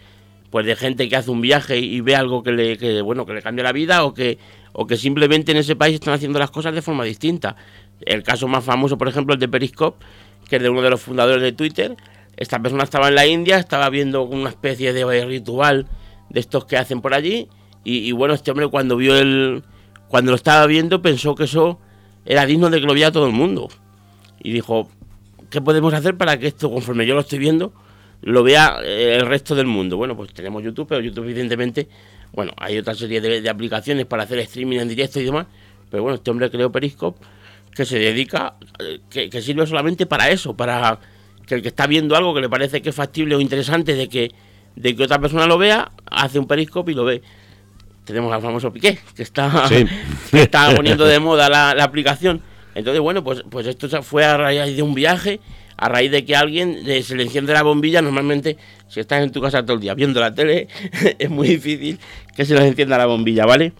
pues 0.50 0.64
de 0.64 0.76
gente 0.76 1.08
que 1.08 1.16
hace 1.16 1.30
un 1.30 1.40
viaje 1.40 1.78
y 1.78 2.00
ve 2.00 2.14
algo 2.14 2.42
que 2.42 2.52
le 2.52 3.02
bueno 3.02 3.26
que 3.26 3.34
le 3.34 3.42
cambia 3.42 3.64
la 3.64 3.72
vida 3.72 4.04
o 4.04 4.14
que 4.14 4.38
o 4.72 4.86
que 4.86 4.96
simplemente 4.96 5.52
en 5.52 5.58
ese 5.58 5.74
país 5.74 5.94
están 5.94 6.14
haciendo 6.14 6.38
las 6.38 6.50
cosas 6.50 6.74
de 6.74 6.82
forma 6.82 7.04
distinta. 7.04 7.56
El 8.00 8.22
caso 8.22 8.46
más 8.46 8.64
famoso, 8.64 8.98
por 8.98 9.08
ejemplo, 9.08 9.34
el 9.34 9.40
de 9.40 9.48
Periscope, 9.48 10.04
que 10.48 10.56
es 10.56 10.62
de 10.62 10.68
uno 10.68 10.82
de 10.82 10.90
los 10.90 11.00
fundadores 11.00 11.42
de 11.42 11.52
Twitter. 11.52 11.96
Esta 12.36 12.60
persona 12.60 12.84
estaba 12.84 13.08
en 13.08 13.14
la 13.14 13.26
India, 13.26 13.58
estaba 13.58 13.88
viendo 13.88 14.22
una 14.22 14.50
especie 14.50 14.92
de 14.92 15.24
ritual 15.24 15.86
de 16.28 16.40
estos 16.40 16.66
que 16.66 16.76
hacen 16.76 17.00
por 17.00 17.14
allí 17.14 17.48
y, 17.84 17.98
y 17.98 18.12
bueno, 18.12 18.34
este 18.34 18.50
hombre 18.50 18.68
cuando 18.68 18.96
vio 18.96 19.16
el 19.16 19.62
cuando 20.08 20.32
lo 20.32 20.36
estaba 20.36 20.66
viendo 20.66 21.02
pensó 21.02 21.34
que 21.34 21.44
eso 21.44 21.80
era 22.26 22.44
digno 22.44 22.68
de 22.68 22.80
que 22.80 22.86
lo 22.86 22.92
viera 22.92 23.12
todo 23.12 23.26
el 23.26 23.32
mundo. 23.32 23.68
Y 24.42 24.52
dijo, 24.52 24.90
¿qué 25.48 25.60
podemos 25.60 25.94
hacer 25.94 26.16
para 26.16 26.38
que 26.38 26.48
esto, 26.48 26.70
conforme 26.70 27.06
yo 27.06 27.14
lo 27.14 27.20
estoy 27.20 27.38
viendo, 27.38 27.72
lo 28.22 28.42
vea 28.42 28.78
eh, 28.84 29.16
el 29.16 29.26
resto 29.26 29.54
del 29.54 29.66
mundo? 29.66 29.96
Bueno, 29.96 30.16
pues 30.16 30.34
tenemos 30.34 30.62
YouTube, 30.62 30.88
pero 30.88 31.00
YouTube 31.00 31.24
evidentemente, 31.24 31.88
bueno, 32.32 32.52
hay 32.56 32.78
otra 32.78 32.94
serie 32.94 33.20
de, 33.20 33.48
aplicaciones 33.48 34.06
para 34.06 34.24
hacer 34.24 34.40
streaming 34.40 34.78
en 34.78 34.88
directo 34.88 35.20
y 35.20 35.24
demás, 35.24 35.46
pero 35.90 36.02
bueno, 36.02 36.16
este 36.16 36.30
hombre 36.30 36.50
creó 36.50 36.70
Periscope 36.70 37.24
que 37.72 37.84
se 37.84 37.98
dedica, 37.98 38.54
eh, 38.80 39.00
que, 39.08 39.42
sirve 39.42 39.66
solamente 39.66 40.06
para 40.06 40.30
eso, 40.30 40.56
para 40.56 40.98
que 41.46 41.54
el 41.54 41.62
que 41.62 41.68
está 41.68 41.86
viendo 41.86 42.16
algo 42.16 42.34
que 42.34 42.40
le 42.40 42.48
parece 42.48 42.82
que 42.82 42.88
es 42.88 42.94
factible 42.94 43.36
o 43.36 43.40
interesante 43.40 43.94
de 43.94 44.08
que, 44.08 44.32
de 44.74 44.96
que 44.96 45.04
otra 45.04 45.20
persona 45.20 45.46
lo 45.46 45.58
vea, 45.58 45.92
hace 46.10 46.38
un 46.38 46.46
Periscope 46.46 46.92
y 46.92 46.94
lo 46.94 47.04
ve 47.04 47.22
tenemos 48.06 48.32
al 48.32 48.40
famoso 48.40 48.72
Piqué, 48.72 48.98
que 49.14 49.22
está, 49.22 49.68
está 50.32 50.74
poniendo 50.74 51.04
de 51.04 51.18
moda 51.18 51.48
la, 51.50 51.84
aplicación. 51.84 52.40
Entonces, 52.74 53.00
bueno, 53.00 53.22
pues, 53.22 53.42
pues 53.50 53.66
esto 53.66 54.02
fue 54.02 54.24
a 54.24 54.36
raíz 54.36 54.76
de 54.76 54.82
un 54.82 54.94
viaje, 54.94 55.40
a 55.76 55.88
raíz 55.88 56.10
de 56.10 56.24
que 56.24 56.36
alguien 56.36 56.84
se 57.02 57.14
le 57.16 57.24
enciende 57.24 57.52
la 57.52 57.62
bombilla. 57.62 58.00
Normalmente, 58.00 58.56
si 58.88 59.00
estás 59.00 59.22
en 59.22 59.32
tu 59.32 59.40
casa 59.40 59.62
todo 59.62 59.74
el 59.74 59.80
día 59.80 59.94
viendo 59.94 60.20
la 60.20 60.34
tele, 60.34 60.68
es 61.18 61.28
muy 61.28 61.48
difícil 61.48 61.98
que 62.34 62.44
se 62.44 62.54
les 62.54 62.64
encienda 62.64 62.96
la 62.96 63.06
bombilla, 63.06 63.44
¿vale? 63.44 63.72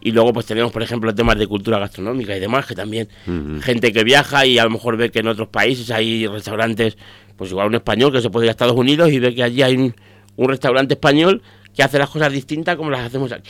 Y 0.00 0.12
luego 0.12 0.32
pues 0.32 0.46
tenemos, 0.46 0.72
por 0.72 0.82
ejemplo, 0.82 1.14
temas 1.14 1.38
de 1.38 1.46
cultura 1.46 1.78
gastronómica 1.78 2.36
y 2.36 2.40
demás, 2.40 2.66
que 2.66 2.74
también 2.74 3.08
gente 3.62 3.92
que 3.92 4.02
viaja 4.02 4.44
y 4.44 4.58
a 4.58 4.64
lo 4.64 4.70
mejor 4.70 4.96
ve 4.96 5.10
que 5.10 5.20
en 5.20 5.28
otros 5.28 5.48
países 5.48 5.92
hay 5.92 6.26
restaurantes, 6.26 6.98
pues 7.36 7.52
igual 7.52 7.68
un 7.68 7.76
español 7.76 8.10
que 8.10 8.20
se 8.20 8.28
puede 8.28 8.46
ir 8.46 8.50
a 8.50 8.52
Estados 8.52 8.76
Unidos 8.76 9.12
y 9.12 9.20
ve 9.20 9.32
que 9.32 9.44
allí 9.44 9.62
hay 9.62 9.76
un, 9.76 9.94
un 10.34 10.48
restaurante 10.48 10.94
español 10.94 11.40
que 11.74 11.82
hace 11.84 11.98
las 11.98 12.10
cosas 12.10 12.32
distintas 12.32 12.76
como 12.76 12.90
las 12.90 13.06
hacemos 13.06 13.30
aquí. 13.32 13.48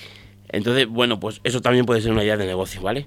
Entonces, 0.53 0.87
bueno, 0.87 1.19
pues 1.19 1.41
eso 1.45 1.63
también 1.63 1.87
puede 1.87 2.03
ser 2.03 2.13
una 2.13 2.23
idea 2.23 2.37
de 2.37 2.47
negocio, 2.47 2.83
¿vale? 2.83 3.07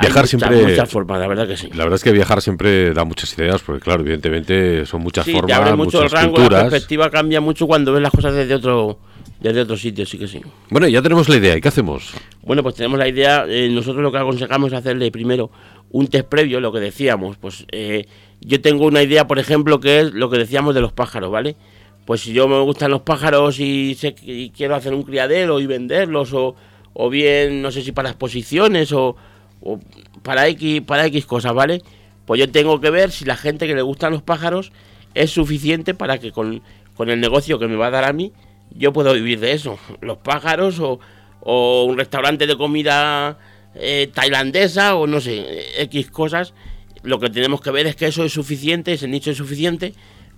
Viajar 0.00 0.22
Hay 0.22 0.28
siempre. 0.28 0.62
Muchas 0.62 0.88
formas, 0.88 1.20
la 1.20 1.26
verdad 1.26 1.48
que 1.48 1.56
sí. 1.56 1.68
La 1.74 1.84
verdad 1.84 1.96
es 1.96 2.04
que 2.04 2.12
viajar 2.12 2.40
siempre 2.40 2.94
da 2.94 3.04
muchas 3.04 3.36
ideas, 3.36 3.60
porque 3.62 3.82
claro, 3.82 4.02
evidentemente 4.02 4.86
son 4.86 5.02
muchas 5.02 5.26
formas, 5.26 5.46
te 5.46 5.52
abre 5.52 5.74
mucho 5.74 6.02
el 6.02 6.10
rango, 6.10 6.38
La 6.38 6.68
perspectiva 6.68 7.10
cambia 7.10 7.40
mucho 7.40 7.66
cuando 7.66 7.92
ves 7.92 8.02
las 8.02 8.12
cosas 8.12 8.34
desde 8.34 8.54
otro 8.54 9.00
desde 9.40 9.60
otro 9.60 9.76
sitio, 9.76 10.06
sí 10.06 10.18
que 10.18 10.28
sí. 10.28 10.40
Bueno, 10.70 10.88
ya 10.88 11.02
tenemos 11.02 11.28
la 11.28 11.36
idea, 11.36 11.56
¿y 11.56 11.60
qué 11.60 11.68
hacemos? 11.68 12.14
Bueno, 12.42 12.62
pues 12.62 12.76
tenemos 12.76 12.98
la 12.98 13.08
idea, 13.08 13.44
eh, 13.48 13.68
nosotros 13.68 14.02
lo 14.02 14.10
que 14.10 14.18
aconsejamos 14.18 14.72
es 14.72 14.78
hacerle 14.78 15.10
primero 15.10 15.50
un 15.90 16.06
test 16.06 16.28
previo, 16.28 16.60
lo 16.60 16.72
que 16.72 16.80
decíamos, 16.80 17.36
pues 17.36 17.66
eh, 17.72 18.06
yo 18.40 18.60
tengo 18.60 18.86
una 18.86 19.02
idea, 19.02 19.26
por 19.26 19.38
ejemplo, 19.38 19.80
que 19.80 20.00
es 20.00 20.14
lo 20.14 20.30
que 20.30 20.38
decíamos 20.38 20.74
de 20.74 20.80
los 20.80 20.92
pájaros, 20.92 21.30
¿vale? 21.30 21.56
Pues 22.06 22.20
si 22.20 22.32
yo 22.32 22.46
me 22.48 22.60
gustan 22.60 22.92
los 22.92 23.02
pájaros 23.02 23.58
y, 23.58 23.94
sé, 23.96 24.14
y 24.22 24.50
quiero 24.50 24.76
hacer 24.76 24.94
un 24.94 25.02
criadero 25.02 25.60
y 25.60 25.66
venderlos 25.66 26.32
o 26.32 26.54
o 26.98 27.10
bien 27.10 27.60
no 27.60 27.70
sé 27.70 27.82
si 27.82 27.92
para 27.92 28.08
exposiciones 28.08 28.90
o, 28.92 29.16
para 30.22 30.48
X 30.48 30.80
para 30.80 31.06
X 31.06 31.26
cosas, 31.26 31.52
¿vale? 31.52 31.82
Pues 32.24 32.40
yo 32.40 32.50
tengo 32.50 32.80
que 32.80 32.90
ver 32.90 33.10
si 33.10 33.26
la 33.26 33.36
gente 33.36 33.66
que 33.66 33.74
le 33.74 33.82
gustan 33.82 34.12
los 34.12 34.22
pájaros 34.22 34.72
es 35.14 35.30
suficiente 35.30 35.92
para 35.92 36.18
que 36.18 36.32
con, 36.32 36.62
el 36.98 37.20
negocio 37.20 37.58
que 37.58 37.68
me 37.68 37.76
va 37.76 37.88
a 37.88 37.90
dar 37.90 38.04
a 38.04 38.12
mí 38.12 38.32
yo 38.74 38.92
puedo 38.92 39.12
vivir 39.12 39.40
de 39.40 39.52
eso. 39.52 39.78
Los 40.00 40.18
pájaros 40.18 40.80
o, 40.80 40.98
o 41.40 41.84
un 41.84 41.98
restaurante 41.98 42.46
de 42.46 42.56
comida 42.56 43.38
eh, 43.74 44.10
tailandesa 44.12 44.96
o 44.96 45.06
no 45.06 45.20
sé, 45.20 45.44
X 45.82 46.10
cosas, 46.10 46.54
lo 47.02 47.20
que 47.20 47.28
tenemos 47.28 47.60
que 47.60 47.70
ver 47.70 47.86
es 47.86 47.94
que 47.94 48.06
eso 48.06 48.24
es 48.24 48.32
suficiente, 48.32 48.94
ese 48.94 49.06
nicho 49.06 49.30
es 49.30 49.36
suficiente 49.36 49.92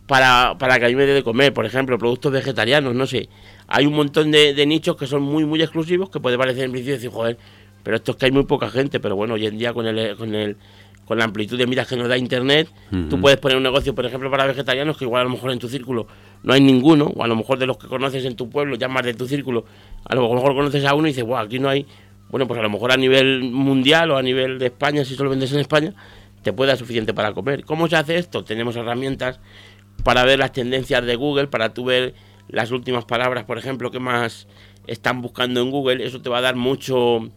para, 0.09 0.57
para 0.59 0.81
que 0.81 0.87
a 0.87 0.88
mí 0.88 0.97
me 0.97 1.07
dé 1.07 1.12
de 1.12 1.23
comer. 1.23 1.53
Por 1.53 1.67
ejemplo, 1.67 1.97
productos 1.99 2.33
vegetarianos, 2.33 2.95
no 2.95 3.07
sé. 3.07 3.29
Hay 3.69 3.87
un 3.87 3.95
montón 3.95 4.33
de, 4.33 4.67
nichos 4.67 4.97
que 4.97 5.07
son 5.07 5.23
muy, 5.23 5.45
muy 5.45 5.62
exclusivos 5.62 6.11
que 6.11 6.19
puede 6.19 6.37
parecer 6.37 6.65
en 6.65 6.73
principio 6.73 6.95
decir, 6.95 7.11
joder, 7.11 7.38
pero 7.85 7.99
esto 7.99 8.12
es 8.12 8.17
que 8.17 8.27
hay 8.27 8.33
muy 8.33 8.45
poca 8.45 8.71
gente, 8.71 8.99
pero 8.99 9.15
bueno, 9.15 9.35
hoy 9.35 9.47
en 9.47 9.59
día 9.59 9.73
con 9.73 9.87
el, 9.87 10.17
con 10.17 10.35
el 10.35 10.57
con 11.05 11.17
la 11.17 11.25
amplitud 11.25 11.57
de 11.57 11.67
miras 11.67 11.88
que 11.88 11.97
nos 11.97 12.07
da 12.07 12.19
internet, 12.19 12.69
tú 13.09 13.19
puedes 13.19 13.38
poner 13.38 13.57
un 13.57 13.62
negocio, 13.62 13.95
por 13.95 14.05
ejemplo, 14.05 14.31
para 14.31 14.45
vegetarianos, 14.45 14.99
que 14.99 15.07
igual 15.07 15.23
a 15.23 15.25
lo 15.25 15.31
mejor 15.31 15.53
en 15.53 15.59
tu 15.59 15.67
círculo 15.67 16.07
no 16.43 16.53
hay 16.53 16.61
ninguno, 16.61 17.07
o 17.07 17.25
a 17.25 17.27
lo 17.27 17.35
mejor 17.35 17.59
de 17.59 17.65
los 17.65 17.79
que 17.79 17.87
conoces 17.87 18.27
en 18.27 18.37
tu 18.37 18.50
pueblo, 18.50 18.77
ya 18.77 18.88
más 18.88 19.05
de 19.05 19.15
tu 19.15 19.27
círculo, 19.27 19.65
a 20.05 20.15
lo 20.15 20.31
mejor 20.31 20.55
conoces 20.55 20.85
a 20.85 20.95
uno 20.95 21.09
y 21.09 21.12
dices, 21.12 21.25
wow, 21.25 21.38
aquí 21.38 21.59
no 21.59 21.71
hay, 21.71 21.87
bueno, 22.29 22.47
pues 22.47 22.61
a 22.61 22.62
lo 22.62 22.69
mejor 22.69 22.93
a 22.93 22.99
nivel 22.99 23.43
mundial 23.43 24.11
o 24.11 24.19
a 24.19 24.23
nivel 24.23 24.59
de 24.59 24.67
España, 24.67 25.03
si 25.03 25.15
solo 25.15 25.31
vendes 25.31 25.50
en 25.55 25.61
España, 25.61 25.95
te 26.43 26.53
puede 26.53 26.69
dar 26.69 26.79
suficiente 26.79 27.15
para 27.15 27.33
comer. 27.33 27.65
¿Cómo 27.65 27.88
se 27.88 27.97
hace 27.97 28.19
esto? 28.19 28.45
Tenemos 28.45 28.77
herramientas 28.77 29.41
para 30.05 30.25
ver 30.25 30.38
las 30.38 30.52
tendencias 30.52 31.05
de 31.05 31.17
Google, 31.17 31.49
para 31.49 31.75
tú 31.75 31.85
ver 31.85 32.14
las 32.49 32.71
últimas 32.71 33.05
palabras, 33.05 33.45
por 33.45 33.59
ejemplo, 33.59 33.90
que 33.90 34.00
más 34.00 34.49
están 34.87 35.21
buscando 35.21 35.61
en 35.61 35.71
Google, 35.71 36.05
eso 36.05 36.23
te 36.23 36.31
va 36.31 36.38
a 36.38 36.43
dar 36.43 36.57
mucho 36.57 37.31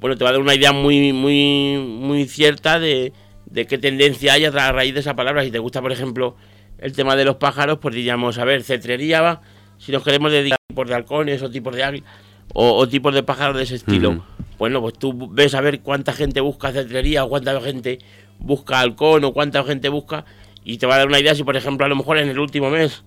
bueno, 0.00 0.16
te 0.16 0.24
va 0.24 0.30
a 0.30 0.32
dar 0.32 0.42
una 0.42 0.54
idea 0.54 0.72
muy, 0.72 1.12
muy, 1.12 1.76
muy 1.78 2.26
cierta 2.26 2.78
de, 2.78 3.12
qué 3.52 3.78
tendencia 3.78 4.34
hay 4.34 4.44
a 4.44 4.72
raíz 4.72 4.94
de 4.94 5.00
esa 5.00 5.16
palabra. 5.16 5.42
Si 5.42 5.50
te 5.50 5.58
gusta, 5.58 5.82
por 5.82 5.90
ejemplo, 5.90 6.36
el 6.78 6.92
tema 6.92 7.16
de 7.16 7.24
los 7.24 7.36
pájaros, 7.36 7.78
pues 7.78 7.94
diríamos, 7.94 8.38
a 8.38 8.44
ver, 8.44 8.62
cetrería 8.62 9.20
va, 9.20 9.40
si 9.78 9.90
nos 9.90 10.04
queremos 10.04 10.30
dedicar 10.30 10.56
a 10.56 10.68
tipos 10.68 10.88
de 10.88 10.94
halcones 10.94 11.42
o 11.42 11.50
tipos 11.50 11.74
de 11.74 11.82
águilas 11.82 12.10
o, 12.54 12.88
tipos 12.88 13.12
de 13.12 13.22
pájaros 13.22 13.56
de 13.56 13.64
ese 13.64 13.74
estilo. 13.74 14.24
Bueno, 14.58 14.80
pues 14.80 14.94
tú 14.94 15.28
ves 15.30 15.54
a 15.54 15.60
ver 15.60 15.80
cuánta 15.80 16.12
gente 16.12 16.40
busca 16.40 16.72
cetrería 16.72 17.24
o 17.24 17.28
cuánta 17.28 17.60
gente 17.60 17.98
busca 18.38 18.80
halcón 18.80 19.24
o 19.24 19.32
cuánta 19.32 19.62
gente 19.64 19.88
busca 19.88 20.24
y 20.68 20.76
te 20.76 20.86
va 20.86 20.96
a 20.96 20.98
dar 20.98 21.08
una 21.08 21.18
idea 21.18 21.34
si, 21.34 21.44
por 21.44 21.56
ejemplo, 21.56 21.86
a 21.86 21.88
lo 21.88 21.96
mejor 21.96 22.18
en 22.18 22.28
el 22.28 22.38
último 22.38 22.68
mes 22.68 23.02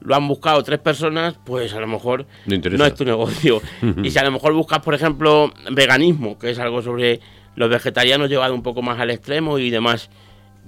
lo 0.00 0.14
han 0.14 0.28
buscado 0.28 0.62
tres 0.62 0.78
personas, 0.78 1.38
pues 1.46 1.72
a 1.72 1.80
lo 1.80 1.86
mejor 1.86 2.26
no 2.46 2.84
es 2.84 2.94
tu 2.94 3.06
negocio. 3.06 3.62
y 4.02 4.10
si 4.10 4.18
a 4.18 4.22
lo 4.22 4.30
mejor 4.30 4.52
buscas, 4.52 4.80
por 4.80 4.94
ejemplo, 4.94 5.50
veganismo, 5.70 6.38
que 6.38 6.50
es 6.50 6.58
algo 6.58 6.82
sobre 6.82 7.20
los 7.54 7.70
vegetarianos 7.70 8.28
llevado 8.28 8.52
un 8.52 8.62
poco 8.62 8.82
más 8.82 9.00
al 9.00 9.10
extremo 9.10 9.58
y 9.58 9.70
demás, 9.70 10.10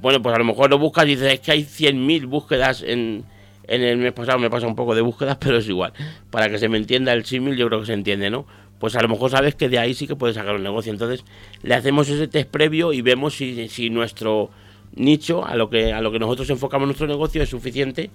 bueno, 0.00 0.23
pues 0.23 0.35
a 0.35 0.38
lo 0.38 0.45
mejor 0.47 0.71
lo 0.71 0.78
buscas 0.78 1.05
y 1.05 1.17
dices, 1.17 1.35
es 1.35 1.40
que 1.40 1.52
hay 1.52 1.64
100.000 1.64 2.26
búsquedas 2.26 2.83
en, 2.83 3.26
en 3.64 3.83
el 3.83 3.99
mes 3.99 4.14
pasado, 4.14 4.38
me 4.38 4.49
pasa 4.49 4.67
un 4.67 4.75
poco 4.75 4.95
de 4.95 5.02
búsquedas, 5.02 5.37
pero 5.40 5.59
es 5.59 5.69
igual. 5.69 5.93
Para 6.31 6.49
que 6.49 6.57
se 6.57 6.71
me 6.71 6.78
entienda 6.78 7.12
el 7.12 7.26
símil, 7.26 7.59
yo 7.59 7.67
creo 7.67 7.81
que 7.81 7.87
se 7.87 7.93
entiende, 7.93 8.31
¿no? 8.31 8.47
Pues 8.81 8.97
a 8.97 9.02
lo 9.02 9.09
mejor 9.09 9.31
sabes 9.31 9.55
que 9.55 9.69
de 9.69 9.78
ahí 9.78 9.93
sí 9.93 10.07
que 10.07 10.17
puedes 10.17 10.37
sacar 10.37 10.55
un 10.55 10.62
negocio. 10.62 10.90
Entonces, 10.90 11.26
le 11.62 11.75
hacemos 11.75 12.09
ese 12.09 12.26
test 12.26 12.49
previo 12.49 12.95
y 12.95 13.02
vemos 13.02 13.37
si, 13.37 13.69
si 13.69 13.90
nuestro 13.90 14.50
nicho, 14.95 15.47
a 15.47 15.54
lo 15.57 15.71
que 15.71 15.92
a 15.92 16.00
lo 16.00 16.11
que 16.12 16.18
nosotros 16.18 16.49
enfocamos 16.50 16.87
nuestro 16.87 17.07
negocio, 17.07 17.42
es 17.42 17.49
suficiente 17.49 18.11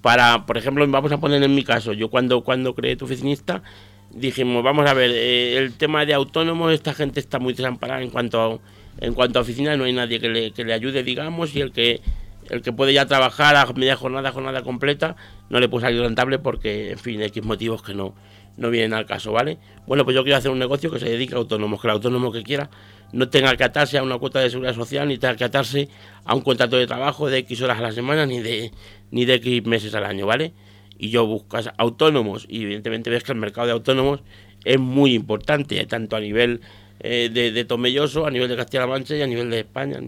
para, 0.00 0.44
por 0.44 0.58
ejemplo, 0.58 0.86
vamos 0.86 1.12
a 1.12 1.18
poner 1.18 1.42
en 1.42 1.54
mi 1.54 1.64
caso, 1.64 1.94
yo 1.94 2.10
cuando, 2.10 2.42
cuando 2.42 2.74
creé 2.74 2.94
tu 2.94 3.06
oficinista, 3.06 3.62
dijimos, 4.10 4.62
vamos 4.62 4.88
a 4.88 4.92
ver, 4.92 5.10
eh, 5.10 5.56
el 5.56 5.72
tema 5.72 6.04
de 6.04 6.12
autónomos, 6.12 6.74
esta 6.74 6.92
gente 6.92 7.20
está 7.20 7.38
muy 7.38 7.54
desamparada 7.54 8.02
en 8.02 8.10
cuanto 8.10 8.42
a, 8.42 8.58
en 9.00 9.14
cuanto 9.14 9.38
a 9.38 9.42
oficina, 9.42 9.76
no 9.78 9.84
hay 9.84 9.94
nadie 9.94 10.20
que 10.20 10.28
le, 10.28 10.50
que 10.50 10.62
le 10.62 10.74
ayude, 10.74 11.02
digamos, 11.02 11.56
y 11.56 11.62
el 11.62 11.72
que 11.72 12.02
el 12.50 12.60
que 12.60 12.72
puede 12.72 12.92
ya 12.92 13.06
trabajar 13.06 13.56
a 13.56 13.64
media 13.72 13.96
jornada, 13.96 14.30
jornada 14.30 14.62
completa, 14.62 15.16
no 15.48 15.60
le 15.60 15.68
puede 15.70 15.86
salir 15.86 16.02
rentable 16.02 16.38
porque, 16.38 16.92
en 16.92 16.98
fin, 16.98 17.22
X 17.22 17.42
motivos 17.42 17.82
que 17.82 17.94
no, 17.94 18.14
no 18.56 18.70
vienen 18.70 18.92
al 18.92 19.06
caso, 19.06 19.32
¿vale? 19.32 19.58
Bueno, 19.86 20.04
pues 20.04 20.14
yo 20.14 20.22
quiero 20.22 20.36
hacer 20.36 20.50
un 20.50 20.58
negocio 20.58 20.90
que 20.90 20.98
se 20.98 21.08
dedique 21.08 21.34
a 21.34 21.38
autónomos, 21.38 21.80
que 21.80 21.86
el 21.86 21.92
autónomo 21.92 22.32
que 22.32 22.42
quiera 22.42 22.68
no 23.14 23.28
tenga 23.28 23.56
que 23.56 23.64
atarse 23.64 23.96
a 23.96 24.02
una 24.02 24.18
cuota 24.18 24.40
de 24.40 24.50
seguridad 24.50 24.74
social, 24.74 25.06
ni 25.06 25.18
tenga 25.18 25.36
que 25.36 25.44
atarse 25.44 25.88
a 26.24 26.34
un 26.34 26.40
contrato 26.40 26.76
de 26.76 26.86
trabajo 26.86 27.30
de 27.30 27.38
X 27.38 27.62
horas 27.62 27.78
a 27.78 27.82
la 27.82 27.92
semana, 27.92 28.26
ni 28.26 28.40
de, 28.40 28.72
ni 29.12 29.24
de 29.24 29.34
X 29.34 29.64
meses 29.64 29.94
al 29.94 30.04
año, 30.04 30.26
¿vale? 30.26 30.52
Y 30.98 31.10
yo 31.10 31.24
buscas 31.24 31.70
autónomos, 31.78 32.44
y 32.48 32.64
evidentemente 32.64 33.10
ves 33.10 33.22
que 33.22 33.32
el 33.32 33.38
mercado 33.38 33.68
de 33.68 33.72
autónomos 33.72 34.20
es 34.64 34.80
muy 34.80 35.14
importante, 35.14 35.84
tanto 35.86 36.16
a 36.16 36.20
nivel 36.20 36.60
eh, 37.00 37.30
de, 37.32 37.64
Tomelloso, 37.64 38.26
a 38.26 38.30
nivel 38.30 38.48
de 38.48 38.56
Castilla-La 38.56 38.88
Mancha 38.88 39.14
y 39.14 39.22
a 39.22 39.26
nivel 39.26 39.48
de 39.48 39.60
España, 39.60 40.00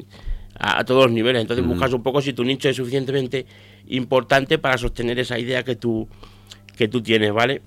a, 0.58 0.84
todos 0.84 1.04
los 1.04 1.12
niveles. 1.12 1.42
Entonces 1.42 1.64
buscas 1.64 1.92
un 1.92 2.02
poco 2.02 2.20
si 2.20 2.32
tu 2.32 2.42
nicho 2.42 2.68
es 2.68 2.76
suficientemente 2.76 3.46
importante 3.86 4.58
para 4.58 4.78
sostener 4.78 5.18
esa 5.20 5.38
idea 5.38 5.62
que 5.62 5.76
tú, 5.76 6.08
que 6.76 6.88
tú 6.88 7.02
tienes, 7.02 7.32
¿vale? 7.32 7.62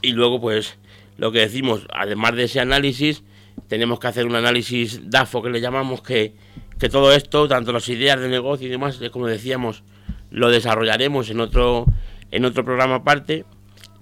Y 0.00 0.12
luego, 0.12 0.40
pues, 0.40 0.78
lo 1.16 1.30
que 1.30 1.40
decimos, 1.40 1.86
además 1.92 2.34
de 2.34 2.44
ese 2.44 2.58
análisis, 2.58 3.22
tenemos 3.68 3.98
que 3.98 4.06
hacer 4.06 4.26
un 4.26 4.34
análisis 4.34 5.10
DAFO 5.10 5.42
que 5.42 5.50
le 5.50 5.60
llamamos 5.60 6.02
que, 6.02 6.34
que 6.78 6.88
todo 6.88 7.12
esto, 7.12 7.48
tanto 7.48 7.72
las 7.72 7.88
ideas 7.88 8.20
de 8.20 8.28
negocio 8.28 8.66
y 8.66 8.70
demás, 8.70 9.00
como 9.12 9.26
decíamos, 9.26 9.82
lo 10.30 10.50
desarrollaremos 10.50 11.30
en 11.30 11.40
otro, 11.40 11.86
en 12.30 12.44
otro 12.44 12.64
programa 12.64 12.96
aparte. 12.96 13.44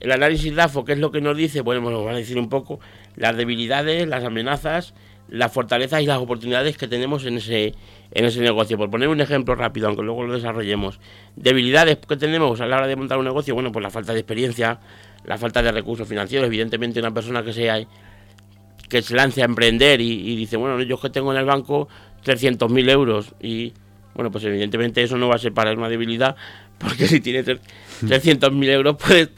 El 0.00 0.12
análisis 0.12 0.54
DAFO, 0.54 0.85
¿qué 0.85 0.92
es 0.92 0.99
lo 0.99 1.11
que 1.11 1.21
nos 1.21 1.37
dice? 1.37 1.61
Bueno, 1.61 1.88
nos 1.90 2.07
va 2.07 2.12
a 2.12 2.14
decir 2.14 2.38
un 2.38 2.49
poco 2.49 2.80
las 3.16 3.37
debilidades, 3.37 4.09
las 4.09 4.25
amenazas, 4.25 4.95
las 5.28 5.52
fortalezas 5.52 6.02
y 6.02 6.07
las 6.07 6.19
oportunidades 6.19 6.76
que 6.76 6.88
tenemos 6.88 7.25
en 7.26 7.37
ese, 7.37 7.75
en 8.12 8.25
ese 8.25 8.40
negocio. 8.40 8.78
Por 8.78 8.90
poner 8.90 9.09
un 9.09 9.21
ejemplo 9.21 9.54
rápido, 9.54 9.88
aunque 9.88 10.02
luego 10.02 10.25
lo 10.25 10.35
desarrollemos. 10.35 11.00
Debilidades 11.37 11.99
que 11.99 12.16
tenemos 12.16 12.61
a 12.61 12.66
la 12.66 12.78
hora 12.78 12.87
de 12.87 12.97
montar 12.97 13.19
un 13.19 13.25
negocio, 13.25 13.54
bueno, 13.54 13.71
pues 13.73 13.83
la 13.83 13.90
falta 13.90 14.12
de 14.12 14.21
experiencia, 14.21 14.80
la 15.25 15.38
falta 15.38 15.62
de 15.62 15.71
recursos 15.71 16.09
financieros. 16.09 16.47
Evidentemente, 16.47 16.99
una 16.99 17.12
persona 17.12 17.42
que 17.42 17.52
sea 17.52 17.78
que 18.90 19.00
se 19.02 19.14
lance 19.14 19.40
a 19.40 19.44
emprender 19.47 20.00
y, 20.00 20.37
dice, 20.37 20.56
bueno, 20.56 20.82
yo 20.82 21.00
que 21.00 21.09
tengo 21.09 21.32
en 21.32 21.38
el 21.38 21.47
banco 21.47 21.88
300.000 22.25 22.90
euros 22.90 23.35
y, 23.40 23.73
bueno, 24.14 24.30
pues 24.30 24.44
evidentemente 24.44 25.00
eso 25.02 25.16
no 25.16 25.28
va 25.28 25.37
a 25.37 25.38
ser 25.38 25.54
para 25.54 25.73
una 25.73 25.88
debilidad, 25.88 26.37
porque 26.78 27.06
si 27.06 27.20
tiene 27.20 27.42
300.000 27.44 28.68
euros 28.68 28.97
puede, 28.97 29.30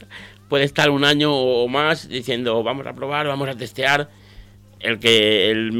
puede 0.49 0.65
estar 0.65 0.89
un 0.89 1.05
año 1.05 1.31
o 1.31 1.67
más 1.67 2.09
diciendo, 2.09 2.61
vamos 2.63 2.87
a 2.87 2.93
probar, 2.93 3.27
vamos 3.27 3.47
a 3.47 3.55
testear. 3.55 4.09
El 4.79 4.99
que 4.99 5.49
el, 5.49 5.73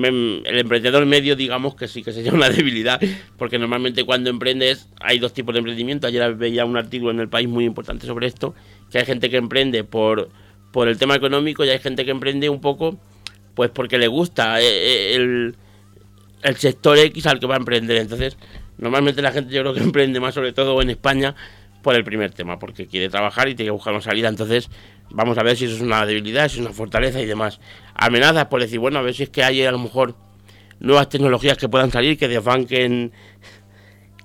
el 0.45 0.59
emprendedor 0.59 1.05
medio, 1.05 1.35
digamos 1.35 1.75
que 1.75 1.89
sí 1.89 2.03
que 2.03 2.13
sería 2.13 2.31
una 2.31 2.49
debilidad, 2.57 3.01
porque 3.37 3.59
normalmente 3.59 4.05
cuando 4.05 4.29
emprendes 4.29 4.87
hay 5.01 5.19
dos 5.19 5.33
tipos 5.33 5.53
de 5.53 5.59
emprendimiento. 5.59 6.07
Ayer 6.07 6.35
veía 6.35 6.63
un 6.63 6.77
artículo 6.77 7.11
en 7.11 7.19
el 7.19 7.27
país 7.27 7.49
muy 7.49 7.65
importante 7.65 8.07
sobre 8.07 8.27
esto, 8.27 8.55
que 8.89 8.99
hay 8.99 9.05
gente 9.05 9.29
que 9.29 9.35
emprende 9.35 9.83
por, 9.83 10.29
por 10.71 10.87
el 10.87 10.97
tema 10.97 11.15
económico 11.15 11.65
y 11.65 11.69
hay 11.69 11.79
gente 11.79 12.05
que 12.05 12.11
emprende 12.11 12.47
un 12.47 12.61
poco 12.61 12.97
pues 13.55 13.69
porque 13.71 13.97
le 13.97 14.07
gusta 14.07 14.59
eh, 14.59 14.65
eh, 14.65 15.15
el, 15.15 15.55
el 16.41 16.55
sector 16.57 16.97
X 16.97 17.27
al 17.27 17.39
que 17.39 17.47
va 17.47 17.55
a 17.55 17.59
emprender. 17.59 17.97
Entonces, 17.97 18.37
normalmente 18.77 19.21
la 19.21 19.31
gente 19.31 19.53
yo 19.53 19.61
creo 19.61 19.73
que 19.73 19.79
emprende 19.83 20.19
más, 20.19 20.33
sobre 20.33 20.53
todo 20.53 20.81
en 20.81 20.89
España, 20.89 21.35
por 21.81 21.95
el 21.95 22.03
primer 22.03 22.31
tema, 22.31 22.59
porque 22.59 22.87
quiere 22.87 23.09
trabajar 23.09 23.49
y 23.49 23.55
tiene 23.55 23.67
que 23.67 23.73
buscar 23.73 23.93
una 23.93 24.01
salida. 24.01 24.29
Entonces, 24.29 24.69
vamos 25.11 25.37
a 25.37 25.43
ver 25.43 25.57
si 25.57 25.65
eso 25.65 25.75
es 25.75 25.81
una 25.81 26.05
debilidad, 26.05 26.47
si 26.47 26.59
es 26.59 26.65
una 26.65 26.73
fortaleza 26.73 27.21
y 27.21 27.25
demás. 27.25 27.59
Amenazas 27.93 28.45
por 28.45 28.61
decir, 28.61 28.79
bueno, 28.79 28.99
a 28.99 29.01
ver 29.01 29.13
si 29.13 29.23
es 29.23 29.29
que 29.29 29.43
hay 29.43 29.63
a 29.63 29.71
lo 29.71 29.79
mejor 29.79 30.15
nuevas 30.79 31.09
tecnologías 31.09 31.57
que 31.57 31.69
puedan 31.69 31.91
salir, 31.91 32.17
que 32.17 32.27
desbanquen, 32.27 33.11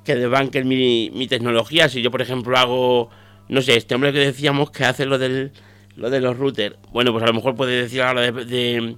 que 0.05 0.15
desbanquen 0.15 0.67
mi, 0.67 1.11
mi 1.13 1.27
tecnología. 1.27 1.89
Si 1.89 2.01
yo, 2.01 2.11
por 2.11 2.23
ejemplo, 2.23 2.57
hago, 2.57 3.11
no 3.49 3.61
sé, 3.61 3.77
este 3.77 3.95
hombre 3.95 4.13
que 4.13 4.21
decíamos 4.21 4.71
que 4.71 4.85
hace 4.85 5.05
lo 5.05 5.19
del 5.19 5.53
lo 5.97 6.11
de 6.11 6.21
los 6.21 6.37
routers, 6.37 6.77
bueno, 6.93 7.11
pues 7.11 7.25
a 7.25 7.27
lo 7.27 7.35
mejor 7.35 7.57
puede 7.57 7.83
decir 7.83 8.03
ahora 8.03 8.21
de 8.21 8.45
de 8.45 8.97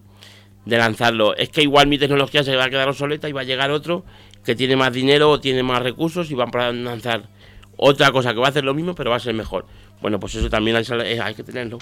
lanzarlo. 0.79 1.37
Es 1.37 1.49
que 1.49 1.63
igual 1.63 1.87
mi 1.87 1.99
tecnología 1.99 2.43
se 2.43 2.57
va 2.57 2.65
a 2.65 2.71
quedar 2.71 2.89
obsoleta 2.89 3.29
y 3.29 3.33
va 3.33 3.43
a 3.43 3.45
llegar 3.45 3.71
otro 3.71 4.05
que 4.45 4.55
tiene 4.55 4.77
más 4.77 4.93
dinero 4.93 5.31
o 5.31 5.41
tiene 5.41 5.63
más 5.63 5.83
recursos 5.83 6.31
y 6.31 6.35
van 6.35 6.51
a 6.55 6.73
lanzar 6.73 7.29
otra 7.77 8.11
cosa 8.13 8.33
que 8.33 8.41
va 8.41 8.47
a 8.47 8.51
hacer 8.51 8.65
lo 8.65 8.75
mismo 8.75 8.95
pero 8.95 9.11
va 9.11 9.17
a 9.17 9.21
ser 9.21 9.35
mejor. 9.35 9.67
Bueno, 10.01 10.19
pues 10.19 10.35
eso 10.35 10.49
también 10.49 10.77
hay, 10.77 11.35
que 11.35 11.45
tenerlo 11.45 11.79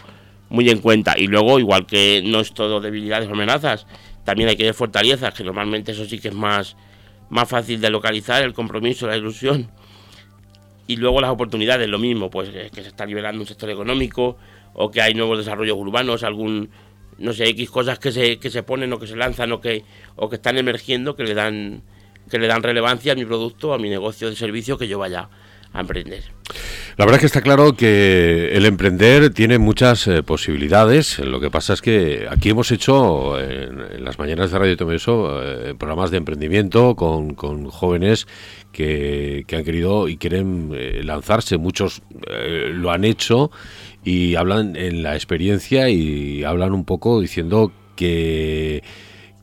muy 0.48 0.68
en 0.70 0.78
cuenta. 0.80 1.14
Y 1.16 1.26
luego, 1.26 1.58
igual 1.58 1.86
que 1.86 2.22
no 2.24 2.40
es 2.40 2.52
todo 2.52 2.80
debilidades 2.80 3.28
o 3.28 3.32
amenazas, 3.32 3.86
también 4.24 4.48
hay 4.48 4.56
que 4.56 4.64
ver 4.64 4.74
fortalezas, 4.74 5.34
que 5.34 5.44
normalmente 5.44 5.92
eso 5.92 6.04
sí 6.04 6.18
que 6.18 6.28
es 6.28 6.34
más, 6.34 6.76
más 7.30 7.48
fácil 7.48 7.80
de 7.80 7.90
localizar, 7.90 8.42
el 8.42 8.54
compromiso, 8.54 9.06
la 9.06 9.16
ilusión. 9.16 9.70
Y 10.88 10.96
luego 10.96 11.20
las 11.20 11.30
oportunidades, 11.30 11.88
lo 11.88 11.98
mismo, 11.98 12.30
pues 12.30 12.48
que 12.48 12.82
se 12.82 12.88
está 12.88 13.06
liberando 13.06 13.40
un 13.40 13.46
sector 13.46 13.70
económico 13.70 14.36
o 14.72 14.90
que 14.90 15.02
hay 15.02 15.14
nuevos 15.14 15.38
desarrollos 15.38 15.76
urbanos, 15.76 16.22
algún 16.22 16.70
no 17.18 17.32
sé, 17.32 17.48
X 17.48 17.70
cosas 17.70 17.98
que 17.98 18.12
se, 18.12 18.38
que 18.38 18.50
se 18.50 18.62
ponen 18.62 18.92
o 18.92 18.98
que 18.98 19.06
se 19.06 19.16
lanzan 19.16 19.52
o 19.52 19.60
que, 19.60 19.84
o 20.16 20.28
que 20.28 20.36
están 20.36 20.56
emergiendo 20.58 21.16
que 21.16 21.24
le 21.24 21.34
dan 21.34 21.82
que 22.28 22.38
le 22.38 22.46
dan 22.46 22.62
relevancia 22.62 23.12
a 23.12 23.16
mi 23.16 23.24
producto, 23.24 23.72
a 23.72 23.78
mi 23.78 23.88
negocio 23.88 24.28
de 24.28 24.36
servicio 24.36 24.76
que 24.76 24.86
yo 24.86 24.98
vaya 24.98 25.28
a 25.72 25.80
emprender. 25.80 26.22
La 26.96 27.04
verdad 27.04 27.16
es 27.16 27.20
que 27.20 27.26
está 27.26 27.42
claro 27.42 27.74
que 27.74 28.56
el 28.56 28.66
emprender 28.66 29.30
tiene 29.30 29.58
muchas 29.58 30.06
eh, 30.06 30.22
posibilidades. 30.22 31.18
Lo 31.18 31.40
que 31.40 31.50
pasa 31.50 31.74
es 31.74 31.82
que 31.82 32.26
aquí 32.28 32.50
hemos 32.50 32.72
hecho 32.72 33.38
en, 33.38 34.04
las 34.04 34.18
mañanas 34.18 34.50
de 34.50 34.58
Radio 34.58 34.76
Tomeso 34.76 35.40
eh, 35.42 35.74
programas 35.78 36.10
de 36.10 36.16
emprendimiento 36.16 36.96
con, 36.96 37.34
jóvenes 37.66 38.26
que, 38.72 39.44
han 39.52 39.64
querido 39.64 40.08
y 40.08 40.16
quieren 40.16 40.72
eh, 40.74 41.02
lanzarse. 41.04 41.58
Muchos 41.58 42.02
lo 42.72 42.90
han 42.90 43.04
hecho 43.04 43.50
y 44.08 44.36
hablan 44.36 44.74
en 44.74 45.02
la 45.02 45.14
experiencia 45.14 45.90
y 45.90 46.42
hablan 46.42 46.72
un 46.72 46.86
poco 46.86 47.20
diciendo 47.20 47.72
que 47.94 48.82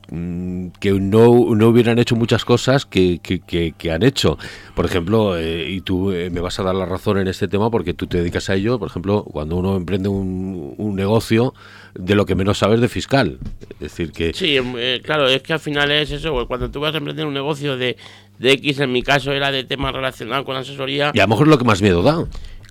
Mm, 0.08 0.68
que 0.78 0.92
no, 0.92 1.54
no, 1.56 1.68
hubieran 1.68 1.98
hecho 1.98 2.14
muchas 2.14 2.44
cosas 2.44 2.86
que, 2.86 3.18
que, 3.18 3.90
han 3.90 4.04
hecho. 4.04 4.38
Por 4.74 4.86
ejemplo, 4.86 5.36
eh, 5.36 5.68
y 5.68 5.80
tú 5.80 6.12
eh, 6.12 6.30
me 6.30 6.40
vas 6.40 6.60
a 6.60 6.62
dar 6.62 6.76
la 6.76 6.86
razón 6.86 7.18
en 7.18 7.26
este 7.26 7.48
tema 7.48 7.70
porque 7.70 7.92
tú 7.92 8.06
te 8.06 8.18
dedicas 8.18 8.48
a 8.48 8.54
ello, 8.54 8.78
por 8.78 8.88
ejemplo, 8.88 9.24
cuando 9.24 9.56
uno 9.56 9.76
emprende 9.76 10.08
un, 10.08 10.74
un 10.78 10.94
negocio, 10.94 11.54
de 11.94 12.14
lo 12.14 12.24
que 12.24 12.36
menos 12.36 12.58
sabes 12.58 12.80
de 12.80 12.88
fiscal. 12.88 13.38
Es 13.70 13.78
decir, 13.78 14.12
que... 14.12 14.32
Sí, 14.32 14.56
em, 14.56 14.74
eh, 14.76 15.00
claro, 15.02 15.28
es 15.28 15.42
que 15.42 15.52
al 15.52 15.60
final 15.60 15.90
es 15.90 16.12
eso, 16.12 16.46
cuando 16.46 16.70
tú 16.70 16.78
vas 16.80 16.94
a 16.94 16.98
emprender 16.98 17.26
un 17.26 17.34
negocio 17.34 17.76
de, 17.76 17.96
de 18.38 18.52
X, 18.52 18.80
en 18.80 18.92
mi 18.92 19.02
caso 19.02 19.32
era 19.32 19.50
de 19.50 19.64
temas 19.64 19.92
relacionados 19.92 20.44
con 20.44 20.56
asesoría. 20.56 21.10
Y 21.14 21.18
a 21.18 21.24
lo 21.24 21.28
mejor 21.28 21.46
es 21.48 21.50
lo 21.50 21.58
que 21.58 21.64
más 21.64 21.82
miedo 21.82 22.02
da. 22.02 22.24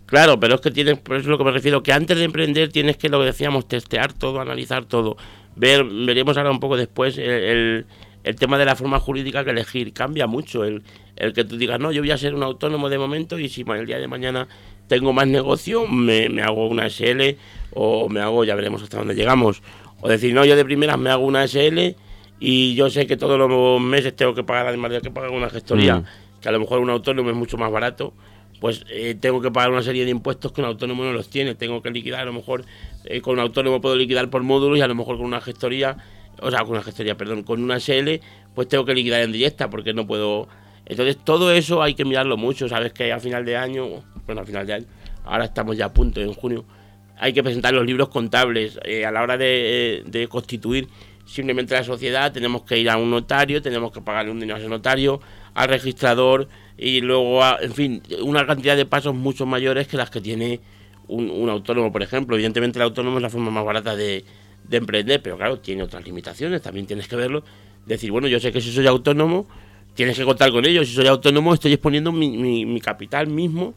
Claro, 0.05 0.39
pero 0.39 0.55
es 0.55 0.62
que 0.62 0.71
tienes, 0.71 1.00
por 1.00 1.15
eso 1.15 1.24
es 1.24 1.27
lo 1.27 1.38
que 1.38 1.43
me 1.43 1.51
refiero, 1.51 1.81
que 1.81 1.91
antes 1.91 2.17
de 2.17 2.24
emprender 2.24 2.69
tienes 2.69 2.97
que, 2.97 3.09
lo 3.09 3.19
que 3.19 3.25
decíamos, 3.25 3.67
testear 3.67 4.13
todo, 4.13 4.39
analizar 4.39 4.85
todo 4.85 5.17
ver, 5.55 5.83
veremos 5.83 6.38
ahora 6.38 6.51
un 6.51 6.59
poco 6.59 6.77
después 6.77 7.17
el, 7.17 7.85
el, 8.24 8.35
tema 8.35 8.57
de 8.57 8.65
la 8.65 8.75
forma 8.75 9.00
jurídica 9.00 9.43
que 9.43 9.51
elegir. 9.51 9.93
Cambia 9.93 10.27
mucho 10.27 10.63
el, 10.63 10.83
el, 11.15 11.33
que 11.33 11.43
tú 11.43 11.57
digas, 11.57 11.79
no, 11.79 11.91
yo 11.91 12.01
voy 12.01 12.12
a 12.12 12.17
ser 12.17 12.35
un 12.35 12.43
autónomo 12.43 12.89
de 12.89 12.97
momento 12.97 13.39
y 13.39 13.50
si 13.50 13.65
el 13.67 13.85
día 13.85 13.97
de 13.97 14.07
mañana 14.07 14.47
tengo 14.88 15.13
más 15.13 15.27
negocio, 15.27 15.88
me, 15.88 16.29
me 16.29 16.41
hago 16.41 16.67
una 16.67 16.89
SL 16.89 17.38
o 17.74 18.09
me 18.09 18.19
hago, 18.19 18.43
ya 18.43 18.55
veremos 18.55 18.83
hasta 18.83 18.97
dónde 18.97 19.15
llegamos. 19.15 19.63
O 20.01 20.09
decir, 20.09 20.33
no, 20.33 20.45
yo 20.45 20.55
de 20.55 20.65
primeras 20.65 21.00
me 21.00 21.09
hago 21.09 21.25
una 21.25 21.47
SL 21.47 21.95
y 22.39 22.75
yo 22.75 22.89
sé 22.89 23.07
que 23.07 23.17
todos 23.17 23.39
los 23.39 23.81
meses 23.81 24.15
tengo 24.15 24.35
que 24.35 24.43
pagar, 24.43 24.67
además 24.67 24.91
de 24.91 25.01
que 25.01 25.09
pagar 25.09 25.31
una 25.31 25.50
gestoría, 25.50 25.97
mm. 25.97 26.05
que 26.41 26.50
a 26.50 26.51
lo 26.51 26.59
mejor 26.59 26.79
un 26.79 26.89
autónomo 26.89 27.29
es 27.29 27.35
mucho 27.35 27.57
más 27.57 27.71
barato 27.71 28.13
pues 28.65 28.84
eh, 28.89 29.13
tengo 29.13 29.41
que 29.41 29.51
pagar 29.51 29.69
una 29.69 29.84
serie 29.84 30.05
de 30.05 30.10
impuestos 30.10 30.51
que 30.51 30.60
un 30.60 30.65
autónomo 30.65 31.03
no 31.03 31.13
los 31.13 31.29
tiene. 31.29 31.53
Tengo 31.53 31.84
que 31.84 31.91
liquidar, 31.91 32.22
a 32.22 32.25
lo 32.25 32.34
mejor 32.34 32.65
eh, 33.03 33.22
con 33.22 33.34
un 33.34 33.41
autónomo 33.41 33.79
puedo 33.79 33.95
liquidar 33.95 34.31
por 34.31 34.41
módulos 34.41 34.79
y 34.79 34.81
a 34.81 34.88
lo 34.88 34.95
mejor 34.95 35.17
con 35.17 35.25
una 35.27 35.39
gestoría, 35.39 35.98
o 36.41 36.50
sea, 36.50 36.62
con 36.62 36.72
una 36.72 36.81
gestoría, 36.81 37.15
perdón, 37.15 37.43
con 37.43 37.62
una 37.62 37.79
SL, 37.79 38.22
pues 38.55 38.67
tengo 38.67 38.84
que 38.84 38.95
liquidar 38.95 39.22
en 39.22 39.31
directa 39.31 39.69
porque 39.69 39.93
no 39.93 40.07
puedo. 40.07 40.48
Entonces 40.88 41.15
todo 41.24 41.51
eso 41.51 41.84
hay 41.84 41.93
que 41.93 42.05
mirarlo 42.05 42.38
mucho. 42.38 42.67
Sabes 42.67 42.91
que 42.91 43.13
a 43.13 43.19
final 43.19 43.45
de 43.45 43.55
año, 43.55 44.03
bueno, 44.25 44.41
a 44.41 44.45
final 44.45 44.65
de 44.65 44.74
año, 44.74 44.86
ahora 45.25 45.45
estamos 45.45 45.77
ya 45.77 45.86
a 45.86 45.93
punto, 45.93 46.19
en 46.19 46.34
junio, 46.34 46.65
hay 47.19 47.34
que 47.34 47.43
presentar 47.43 47.72
los 47.72 47.86
libros 47.86 48.10
contables. 48.10 48.79
Eh, 48.84 49.05
a 49.05 49.12
la 49.12 49.22
hora 49.22 49.38
de, 49.38 50.01
de 50.07 50.27
constituir 50.27 50.88
simplemente 51.24 51.75
la 51.75 51.84
sociedad, 51.84 52.31
tenemos 52.31 52.63
que 52.63 52.79
ir 52.79 52.89
a 52.89 52.98
un 52.98 53.12
notario, 53.12 53.62
tenemos 53.62 53.91
que 53.91 54.01
pagarle 54.01 54.31
un 54.31 54.39
dinero 54.39 54.55
a 54.55 54.60
ese 54.60 54.69
notario, 54.69 55.22
al 55.53 55.67
registrador 55.69 56.48
y 56.77 57.01
luego, 57.01 57.41
en 57.62 57.74
fin, 57.74 58.01
una 58.22 58.46
cantidad 58.46 58.75
de 58.75 58.86
pasos 58.86 59.15
mucho 59.15 59.46
mayores 59.46 59.88
que 59.88 59.98
las 59.98 60.10
que 60.10 60.20
tiene 60.20 60.60
un, 61.08 61.50
autónomo, 61.50 61.91
por 61.91 62.03
ejemplo. 62.03 62.36
Evidentemente 62.36 62.79
el 62.79 62.84
autónomo 62.84 63.17
es 63.17 63.24
la 63.24 63.29
forma 63.29 63.51
más 63.51 63.63
barata 63.63 63.96
de, 63.96 64.25
emprender, 64.72 65.22
pero 65.22 65.38
claro, 65.38 65.60
tiene 65.60 65.84
otras 65.84 66.03
limitaciones, 66.05 66.62
también 66.62 66.86
tienes 66.86 67.08
que 67.08 67.15
verlo. 67.15 67.44
Decir, 67.86 68.12
bueno, 68.12 68.27
yo 68.27 68.39
sé 68.39 68.51
que 68.51 68.62
si 68.62 68.72
soy 68.72 68.88
autónomo, 68.88 69.48
tienes 69.94 70.17
que 70.17 70.25
contar 70.25 70.51
con 70.51 70.65
ello. 70.65 70.84
Si 70.84 70.94
soy 70.94 71.08
autónomo, 71.08 71.53
estoy 71.53 71.74
exponiendo 71.74 72.12
mi, 72.12 72.65
mi, 72.65 72.82
capital 72.82 73.27
mismo, 73.27 73.74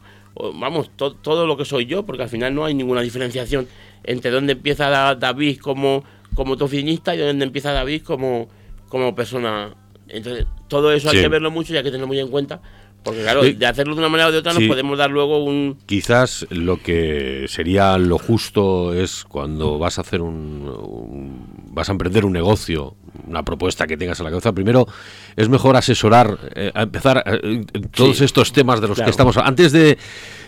vamos, 0.55 0.91
todo 0.97 1.47
lo 1.47 1.55
que 1.55 1.63
soy 1.63 1.85
yo, 1.85 2.05
porque 2.05 2.23
al 2.23 2.29
final 2.29 2.53
no 2.53 2.65
hay 2.65 2.73
ninguna 2.73 3.01
diferenciación 3.01 3.67
entre 4.03 4.31
dónde 4.31 4.53
empieza 4.53 5.15
David 5.15 5.59
como, 5.59 6.03
como 6.33 6.57
tu 6.57 6.65
oficinista 6.65 7.15
y 7.15 7.19
dónde 7.19 7.45
empieza 7.45 7.71
David 7.71 8.01
como, 8.01 8.49
como 8.89 9.15
persona. 9.15 9.75
Entonces, 10.07 10.47
todo 10.67 10.91
eso 10.91 11.11
hay 11.11 11.21
que 11.21 11.27
verlo 11.27 11.51
mucho 11.51 11.73
y 11.73 11.77
hay 11.77 11.83
que 11.83 11.91
tenerlo 11.91 12.07
muy 12.07 12.19
en 12.19 12.29
cuenta 12.29 12.61
porque 13.03 13.21
claro, 13.21 13.43
de 13.43 13.65
hacerlo 13.65 13.95
de 13.95 13.99
una 13.99 14.09
manera 14.09 14.29
o 14.29 14.31
de 14.31 14.39
otra 14.39 14.53
nos 14.53 14.63
podemos 14.63 14.97
dar 14.97 15.09
luego 15.09 15.43
un... 15.43 15.77
Quizás 15.85 16.45
lo 16.49 16.81
que 16.81 17.45
sería 17.47 17.97
lo 17.97 18.17
justo 18.17 18.93
es 18.93 19.23
cuando 19.23 19.79
vas 19.79 19.97
a 19.97 20.01
hacer 20.01 20.21
un, 20.21 21.45
vas 21.71 21.89
a 21.89 21.93
emprender 21.93 22.25
un 22.25 22.33
negocio, 22.33 22.95
una 23.25 23.43
propuesta 23.43 23.87
que 23.87 23.97
tengas 23.97 24.19
en 24.19 24.25
la 24.25 24.31
cabeza, 24.31 24.51
primero 24.51 24.87
es 25.35 25.47
mejor 25.49 25.77
asesorar, 25.77 26.37
eh, 26.55 26.71
a 26.73 26.83
empezar 26.83 27.23
eh, 27.25 27.63
todos 27.95 28.21
estos 28.21 28.51
temas 28.51 28.81
de 28.81 28.89
los 28.89 28.99
que 28.99 29.09
estamos 29.09 29.37
antes 29.37 29.71
de 29.71 29.97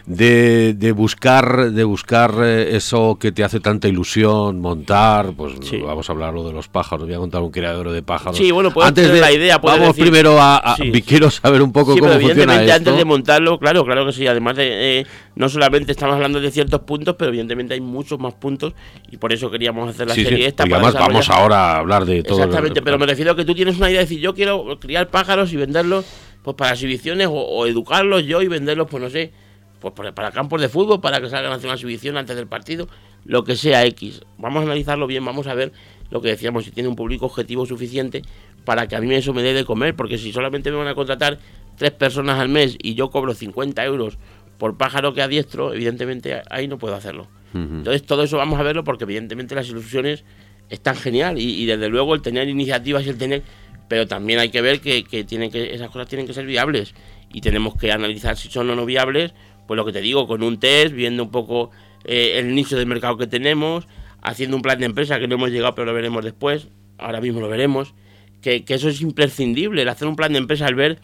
de, 0.05 0.73
de 0.73 0.91
buscar 0.91 1.71
de 1.71 1.83
buscar 1.83 2.33
eh, 2.41 2.75
eso 2.75 3.17
que 3.19 3.31
te 3.31 3.43
hace 3.43 3.59
tanta 3.59 3.87
ilusión 3.87 4.59
montar 4.59 5.33
pues 5.35 5.53
vamos 5.83 6.09
a 6.09 6.13
hablar 6.13 6.33
de 6.33 6.51
los 6.51 6.67
pájaros 6.67 7.05
voy 7.05 7.13
a 7.13 7.17
contar 7.17 7.41
un 7.41 7.51
criadero 7.51 7.91
de 7.91 8.01
pájaros. 8.01 8.37
Sí 8.37 8.51
bueno 8.51 8.71
antes 8.81 9.11
de 9.11 9.19
la 9.19 9.31
idea 9.31 9.57
vamos 9.59 9.95
primero 9.95 10.37
a, 10.39 10.75
quiero 11.05 11.29
saber 11.29 11.61
un 11.61 11.71
poco 11.71 11.95
cómo 11.97 12.11
funciona 12.19 12.61
esto. 12.61 12.73
antes 12.73 12.97
de 12.97 13.05
montarlo 13.05 13.59
claro 13.59 13.85
claro 13.85 14.05
que 14.05 14.13
sí 14.13 14.27
además 14.27 14.55
de 14.57 14.99
eh, 14.99 15.05
no 15.35 15.49
solamente 15.49 15.91
estamos 15.91 16.15
hablando 16.15 16.39
de 16.39 16.51
ciertos 16.51 16.81
puntos 16.81 17.15
pero 17.17 17.29
evidentemente 17.29 17.73
hay 17.73 17.81
muchos 17.81 18.19
más 18.19 18.33
puntos 18.33 18.73
y 19.11 19.17
por 19.17 19.31
eso 19.33 19.51
queríamos 19.51 19.89
hacer 19.89 20.07
la 20.07 20.15
serie 20.15 20.47
esta 20.47 20.67
y 20.67 20.73
además 20.73 20.93
vamos 20.93 21.29
ahora 21.29 21.73
a 21.73 21.77
hablar 21.77 22.05
de 22.05 22.23
todo 22.23 22.37
exactamente 22.37 22.81
pero 22.81 22.97
me 22.97 23.05
refiero 23.05 23.31
a 23.31 23.35
que 23.35 23.45
tú 23.45 23.53
tienes 23.53 23.77
una 23.77 23.89
idea 23.89 23.99
de 23.99 24.05
decir 24.05 24.19
yo 24.19 24.33
quiero 24.33 24.79
criar 24.79 25.09
pájaros 25.09 25.53
y 25.53 25.57
venderlos 25.57 26.05
pues 26.43 26.55
para 26.55 26.71
exhibiciones 26.71 27.27
o, 27.27 27.33
o 27.33 27.67
educarlos 27.67 28.25
yo 28.25 28.41
y 28.41 28.47
venderlos 28.47 28.87
pues 28.89 29.03
no 29.03 29.09
sé 29.09 29.31
pues 29.81 30.13
para 30.13 30.31
campos 30.31 30.61
de 30.61 30.69
fútbol, 30.69 31.01
para 31.01 31.19
que 31.19 31.29
salgan 31.29 31.51
a 31.51 31.55
hacer 31.55 31.65
una 31.67 31.75
exhibición 31.75 32.15
antes 32.15 32.35
del 32.35 32.47
partido, 32.47 32.87
lo 33.25 33.43
que 33.43 33.55
sea 33.55 33.85
X. 33.85 34.21
Vamos 34.37 34.61
a 34.61 34.65
analizarlo 34.65 35.07
bien, 35.07 35.25
vamos 35.25 35.47
a 35.47 35.53
ver 35.53 35.73
lo 36.09 36.21
que 36.21 36.29
decíamos, 36.29 36.65
si 36.65 36.71
tiene 36.71 36.87
un 36.89 36.95
público 36.95 37.25
objetivo 37.25 37.65
suficiente 37.65 38.21
para 38.65 38.87
que 38.87 38.95
a 38.95 39.01
mí 39.01 39.13
eso 39.13 39.33
me 39.33 39.41
dé 39.41 39.53
de 39.53 39.65
comer, 39.65 39.95
porque 39.95 40.17
si 40.17 40.31
solamente 40.31 40.71
me 40.71 40.77
van 40.77 40.87
a 40.87 40.95
contratar 40.95 41.39
tres 41.77 41.91
personas 41.91 42.39
al 42.39 42.49
mes 42.49 42.77
y 42.81 42.93
yo 42.93 43.09
cobro 43.09 43.33
50 43.33 43.83
euros 43.85 44.17
por 44.57 44.77
pájaro 44.77 45.13
que 45.13 45.21
adiestro, 45.21 45.73
evidentemente 45.73 46.41
ahí 46.49 46.67
no 46.67 46.77
puedo 46.77 46.95
hacerlo. 46.95 47.27
Entonces 47.53 48.03
todo 48.03 48.23
eso 48.23 48.37
vamos 48.37 48.59
a 48.61 48.63
verlo 48.63 48.85
porque 48.85 49.03
evidentemente 49.03 49.55
las 49.55 49.67
ilusiones 49.67 50.23
están 50.69 50.95
genial 50.95 51.37
y, 51.37 51.65
desde 51.65 51.89
luego 51.89 52.15
el 52.15 52.21
tener 52.21 52.47
iniciativas 52.47 53.05
y 53.05 53.09
el 53.09 53.17
tener, 53.17 53.43
pero 53.89 54.07
también 54.07 54.39
hay 54.39 54.49
que 54.49 54.61
ver 54.61 54.79
que, 54.79 55.03
que, 55.03 55.25
tienen 55.25 55.51
que 55.51 55.73
esas 55.73 55.89
cosas 55.89 56.07
tienen 56.07 56.25
que 56.25 56.33
ser 56.33 56.45
viables 56.45 56.93
y 57.33 57.41
tenemos 57.41 57.75
que 57.75 57.91
analizar 57.91 58.37
si 58.37 58.49
son 58.49 58.69
o 58.69 58.75
no 58.75 58.85
viables 58.85 59.33
pues 59.71 59.77
lo 59.77 59.85
que 59.85 59.93
te 59.93 60.01
digo, 60.01 60.27
con 60.27 60.43
un 60.43 60.59
test, 60.59 60.93
viendo 60.93 61.23
un 61.23 61.31
poco 61.31 61.71
eh, 62.03 62.33
el 62.35 62.53
nicho 62.53 62.77
de 62.77 62.85
mercado 62.85 63.15
que 63.15 63.25
tenemos, 63.25 63.87
haciendo 64.21 64.57
un 64.57 64.61
plan 64.61 64.77
de 64.79 64.85
empresa 64.85 65.17
que 65.17 65.29
no 65.29 65.35
hemos 65.35 65.49
llegado, 65.49 65.75
pero 65.75 65.85
lo 65.85 65.93
veremos 65.93 66.25
después, 66.25 66.67
ahora 66.97 67.21
mismo 67.21 67.39
lo 67.39 67.47
veremos, 67.47 67.93
que, 68.41 68.65
eso 68.67 68.89
es 68.89 68.99
imprescindible, 68.99 69.83
el 69.83 69.87
hacer 69.87 70.09
un 70.09 70.17
plan 70.17 70.33
de 70.33 70.39
empresa, 70.39 70.67
el 70.67 70.75
ver, 70.75 70.99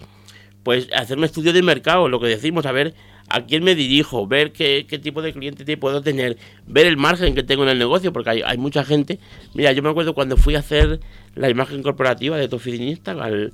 pues 0.64 0.90
hacer 0.94 1.18
un 1.18 1.24
estudio 1.24 1.54
de 1.54 1.62
mercado, 1.62 2.10
lo 2.10 2.20
que 2.20 2.28
decimos, 2.28 2.66
a 2.66 2.74
ver 2.74 2.94
a 3.30 3.46
quién 3.46 3.64
me 3.64 3.74
dirijo, 3.74 4.28
ver 4.28 4.52
qué, 4.52 4.84
tipo 5.02 5.22
de 5.22 5.32
cliente 5.32 5.64
te 5.64 5.78
puedo 5.78 6.02
tener, 6.02 6.36
ver 6.66 6.88
el 6.88 6.98
margen 6.98 7.36
que 7.36 7.44
tengo 7.44 7.64
en 7.64 7.70
el 7.70 7.80
negocio, 7.80 8.12
porque 8.12 8.32
hay, 8.32 8.42
hay, 8.46 8.58
mucha 8.58 8.84
gente. 8.84 9.18
Mira, 9.54 9.72
yo 9.72 9.82
me 9.82 9.92
acuerdo 9.92 10.14
cuando 10.14 10.36
fui 10.36 10.56
a 10.56 10.60
hacer 10.60 11.00
la 11.36 11.50
imagen 11.50 11.82
corporativa 11.84 12.36
de 12.36 12.50
tu 12.50 12.58
oficinista, 12.58 13.12
al, 13.12 13.54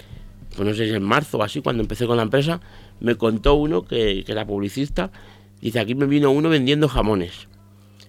pues 0.56 0.67
no 0.67 0.73
sé 0.73 0.88
si 0.88 0.93
en 0.93 1.04
marzo 1.04 1.38
o 1.38 1.43
así, 1.43 1.62
cuando 1.62 1.82
empecé 1.82 2.06
con 2.06 2.17
la 2.17 2.23
empresa, 2.23 2.62
me 3.03 3.15
contó 3.15 3.55
uno 3.55 3.83
que, 3.83 4.23
era 4.25 4.47
publicista, 4.47 5.11
dice, 5.61 5.79
aquí 5.79 5.93
me 5.93 6.05
vino 6.05 6.31
uno 6.31 6.47
vendiendo 6.49 6.87
jamones. 6.87 7.49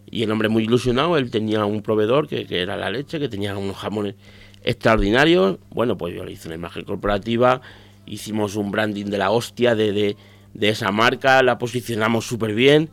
Y 0.09 0.23
el 0.23 0.31
hombre 0.31 0.49
muy 0.49 0.63
ilusionado, 0.63 1.19
él 1.19 1.33
tenía 1.33 1.65
un 1.65 1.83
proveedor 1.83 2.29
que, 2.29 2.47
era 2.49 2.77
la 2.77 2.91
leche, 2.91 3.19
que 3.19 3.29
tenía 3.29 3.57
unos 3.57 3.77
jamones 3.77 4.15
extraordinarios. 4.63 5.59
Bueno, 5.71 5.99
pues 5.99 6.15
yo 6.15 6.25
le 6.25 6.31
hice 6.31 6.47
una 6.47 6.55
imagen 6.55 6.85
corporativa, 6.85 7.61
hicimos 8.07 8.55
un 8.55 8.71
branding 8.71 9.07
de 9.07 9.19
la 9.19 9.33
hostia 9.33 9.75
de, 9.75 10.17
de, 10.55 10.69
esa 10.69 10.93
marca, 10.93 11.43
la 11.43 11.59
posicionamos 11.59 12.25
súper 12.25 12.55
bien. 12.55 12.89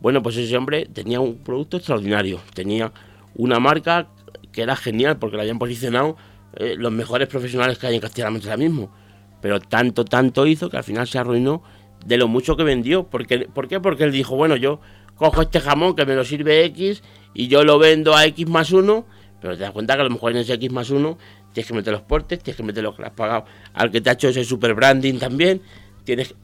Bueno, 0.00 0.22
pues 0.22 0.38
ese 0.38 0.56
hombre 0.56 0.86
tenía 0.90 1.20
un 1.20 1.36
producto 1.36 1.76
extraordinario, 1.76 2.40
tenía 2.54 2.92
una 3.34 3.60
marca 3.60 4.08
que 4.52 4.62
era 4.62 4.74
genial 4.74 5.18
porque 5.18 5.36
la 5.36 5.42
habían 5.42 5.58
posicionado 5.58 6.16
eh, 6.56 6.76
los 6.78 6.92
mejores 6.92 7.28
profesionales 7.28 7.76
que 7.76 7.88
hay 7.88 7.96
en 7.96 8.00
Castilla-La 8.00 8.38
ahora 8.38 8.56
mismo 8.56 9.01
pero 9.42 9.60
tanto, 9.60 10.06
tanto 10.06 10.46
hizo 10.46 10.70
que 10.70 10.78
al 10.78 10.84
final 10.84 11.06
se 11.06 11.18
arruinó 11.18 11.62
de 12.06 12.16
lo 12.16 12.28
mucho 12.28 12.56
que 12.56 12.62
vendió. 12.62 13.04
Porque, 13.04 13.40
¿Por 13.40 13.68
qué? 13.68 13.80
Porque 13.80 14.04
él 14.04 14.12
dijo, 14.12 14.36
bueno, 14.36 14.56
yo 14.56 14.80
cojo 15.16 15.42
este 15.42 15.60
jamón 15.60 15.94
que 15.94 16.06
me 16.06 16.14
lo 16.14 16.24
sirve 16.24 16.64
X 16.66 17.02
y 17.34 17.48
yo 17.48 17.64
lo 17.64 17.78
vendo 17.78 18.14
a 18.14 18.24
X 18.26 18.48
más 18.48 18.70
1, 18.72 19.04
pero 19.40 19.54
te 19.54 19.64
das 19.64 19.72
cuenta 19.72 19.96
que 19.96 20.00
a 20.00 20.04
lo 20.04 20.10
mejor 20.10 20.30
en 20.30 20.38
ese 20.38 20.54
X 20.54 20.70
más 20.70 20.90
1 20.90 21.18
tienes 21.52 21.68
que 21.68 21.74
meter 21.74 21.92
los 21.92 22.02
portes, 22.02 22.38
tienes 22.38 22.56
que 22.56 22.62
meter 22.62 22.84
lo 22.84 22.94
que 22.94 23.02
has 23.02 23.10
pagado 23.10 23.44
al 23.74 23.90
que 23.90 24.00
te 24.00 24.10
ha 24.10 24.12
hecho 24.14 24.28
ese 24.28 24.44
super 24.44 24.74
branding 24.74 25.18
también, 25.18 25.60
tienes 26.04 26.34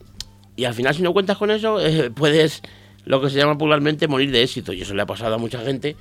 y 0.55 0.65
al 0.65 0.75
final 0.75 0.95
si 0.95 1.03
no 1.03 1.13
cuentas 1.13 1.39
con 1.39 1.51
eso 1.51 1.81
eh, 1.81 2.11
puedes 2.11 2.63
lo 3.05 3.21
que 3.21 3.31
se 3.31 3.39
llama 3.39 3.55
popularmente 3.55 4.09
morir 4.09 4.31
de 4.31 4.43
éxito 4.43 4.73
y 4.73 4.83
eso 4.83 4.93
le 4.93 5.03
ha 5.03 5.07
pasado 5.07 5.37
a 5.37 5.39
mucha 5.39 5.61
gente 5.61 5.97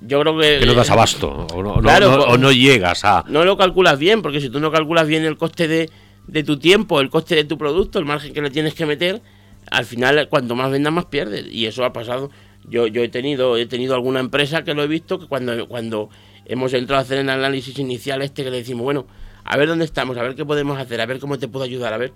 yo 0.00 0.20
creo 0.20 0.38
que... 0.38 0.58
Que 0.60 0.66
no 0.66 0.74
das 0.74 0.90
abasto, 0.90 1.30
o 1.30 1.62
no, 1.62 1.72
o 1.72 2.38
no 2.38 2.52
llegas 2.52 3.04
a... 3.04 3.24
No 3.28 3.44
lo 3.44 3.56
calculas 3.56 3.98
bien, 3.98 4.22
porque 4.22 4.40
si 4.40 4.50
tú 4.50 4.60
no 4.60 4.70
calculas 4.70 5.06
bien 5.06 5.24
el 5.24 5.36
coste 5.36 5.68
de, 5.68 5.90
de 6.26 6.42
tu 6.42 6.58
tiempo, 6.58 7.00
el 7.00 7.10
coste 7.10 7.34
de 7.34 7.44
tu 7.44 7.58
producto, 7.58 7.98
el 7.98 8.04
margen 8.04 8.32
que 8.32 8.42
le 8.42 8.50
tienes 8.50 8.74
que 8.74 8.86
meter, 8.86 9.22
al 9.70 9.84
final 9.84 10.28
cuanto 10.28 10.54
más 10.54 10.70
vendas 10.70 10.92
más 10.92 11.06
pierdes 11.06 11.46
y 11.50 11.66
eso 11.66 11.84
ha 11.84 11.92
pasado. 11.92 12.30
Yo, 12.66 12.86
yo 12.86 13.02
he 13.02 13.08
tenido 13.08 13.56
he 13.56 13.66
tenido 13.66 13.94
alguna 13.94 14.20
empresa 14.20 14.64
que 14.64 14.72
lo 14.72 14.82
he 14.82 14.86
visto 14.86 15.18
que 15.18 15.26
cuando 15.26 15.68
cuando 15.68 16.08
hemos 16.46 16.72
entrado 16.72 17.00
a 17.00 17.02
hacer 17.02 17.18
el 17.18 17.28
análisis 17.28 17.78
inicial 17.78 18.22
este 18.22 18.44
que 18.44 18.50
le 18.50 18.58
decimos, 18.58 18.84
bueno, 18.84 19.06
a 19.44 19.56
ver 19.56 19.68
dónde 19.68 19.84
estamos, 19.84 20.16
a 20.16 20.22
ver 20.22 20.34
qué 20.34 20.44
podemos 20.44 20.78
hacer, 20.78 21.00
a 21.00 21.06
ver 21.06 21.18
cómo 21.18 21.38
te 21.38 21.48
puedo 21.48 21.64
ayudar, 21.64 21.92
a 21.92 21.98
ver. 21.98 22.12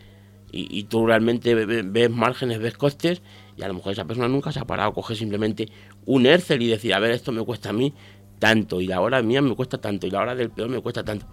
Y, 0.51 0.85
tú 0.85 1.07
realmente 1.07 1.55
ves 1.55 2.09
márgenes, 2.09 2.59
ves 2.59 2.75
costes 2.75 3.21
y 3.55 3.63
a 3.63 3.69
lo 3.69 3.75
mejor 3.75 3.93
esa 3.93 4.07
persona 4.07 4.29
nunca 4.29 4.51
se 4.51 4.59
ha 4.59 4.65
parado, 4.65 4.95
coge 4.95 5.15
simplemente 5.15 5.69
un 6.07 6.25
Excel 6.25 6.63
y 6.63 6.69
decir, 6.69 6.95
a 6.95 6.99
ver, 7.01 7.11
esto 7.11 7.33
me 7.33 7.45
cuesta 7.45 7.69
a 7.69 7.75
mí 7.75 7.93
tanto 8.39 8.81
y 8.81 8.87
la 8.87 9.03
hora 9.03 9.21
mía 9.21 9.43
me 9.43 9.55
cuesta 9.55 9.77
tanto 9.77 10.07
y 10.07 10.11
la 10.11 10.21
hora 10.21 10.35
del 10.35 10.49
peor 10.49 10.71
me 10.71 10.81
cuesta 10.81 11.05
tanto. 11.05 11.27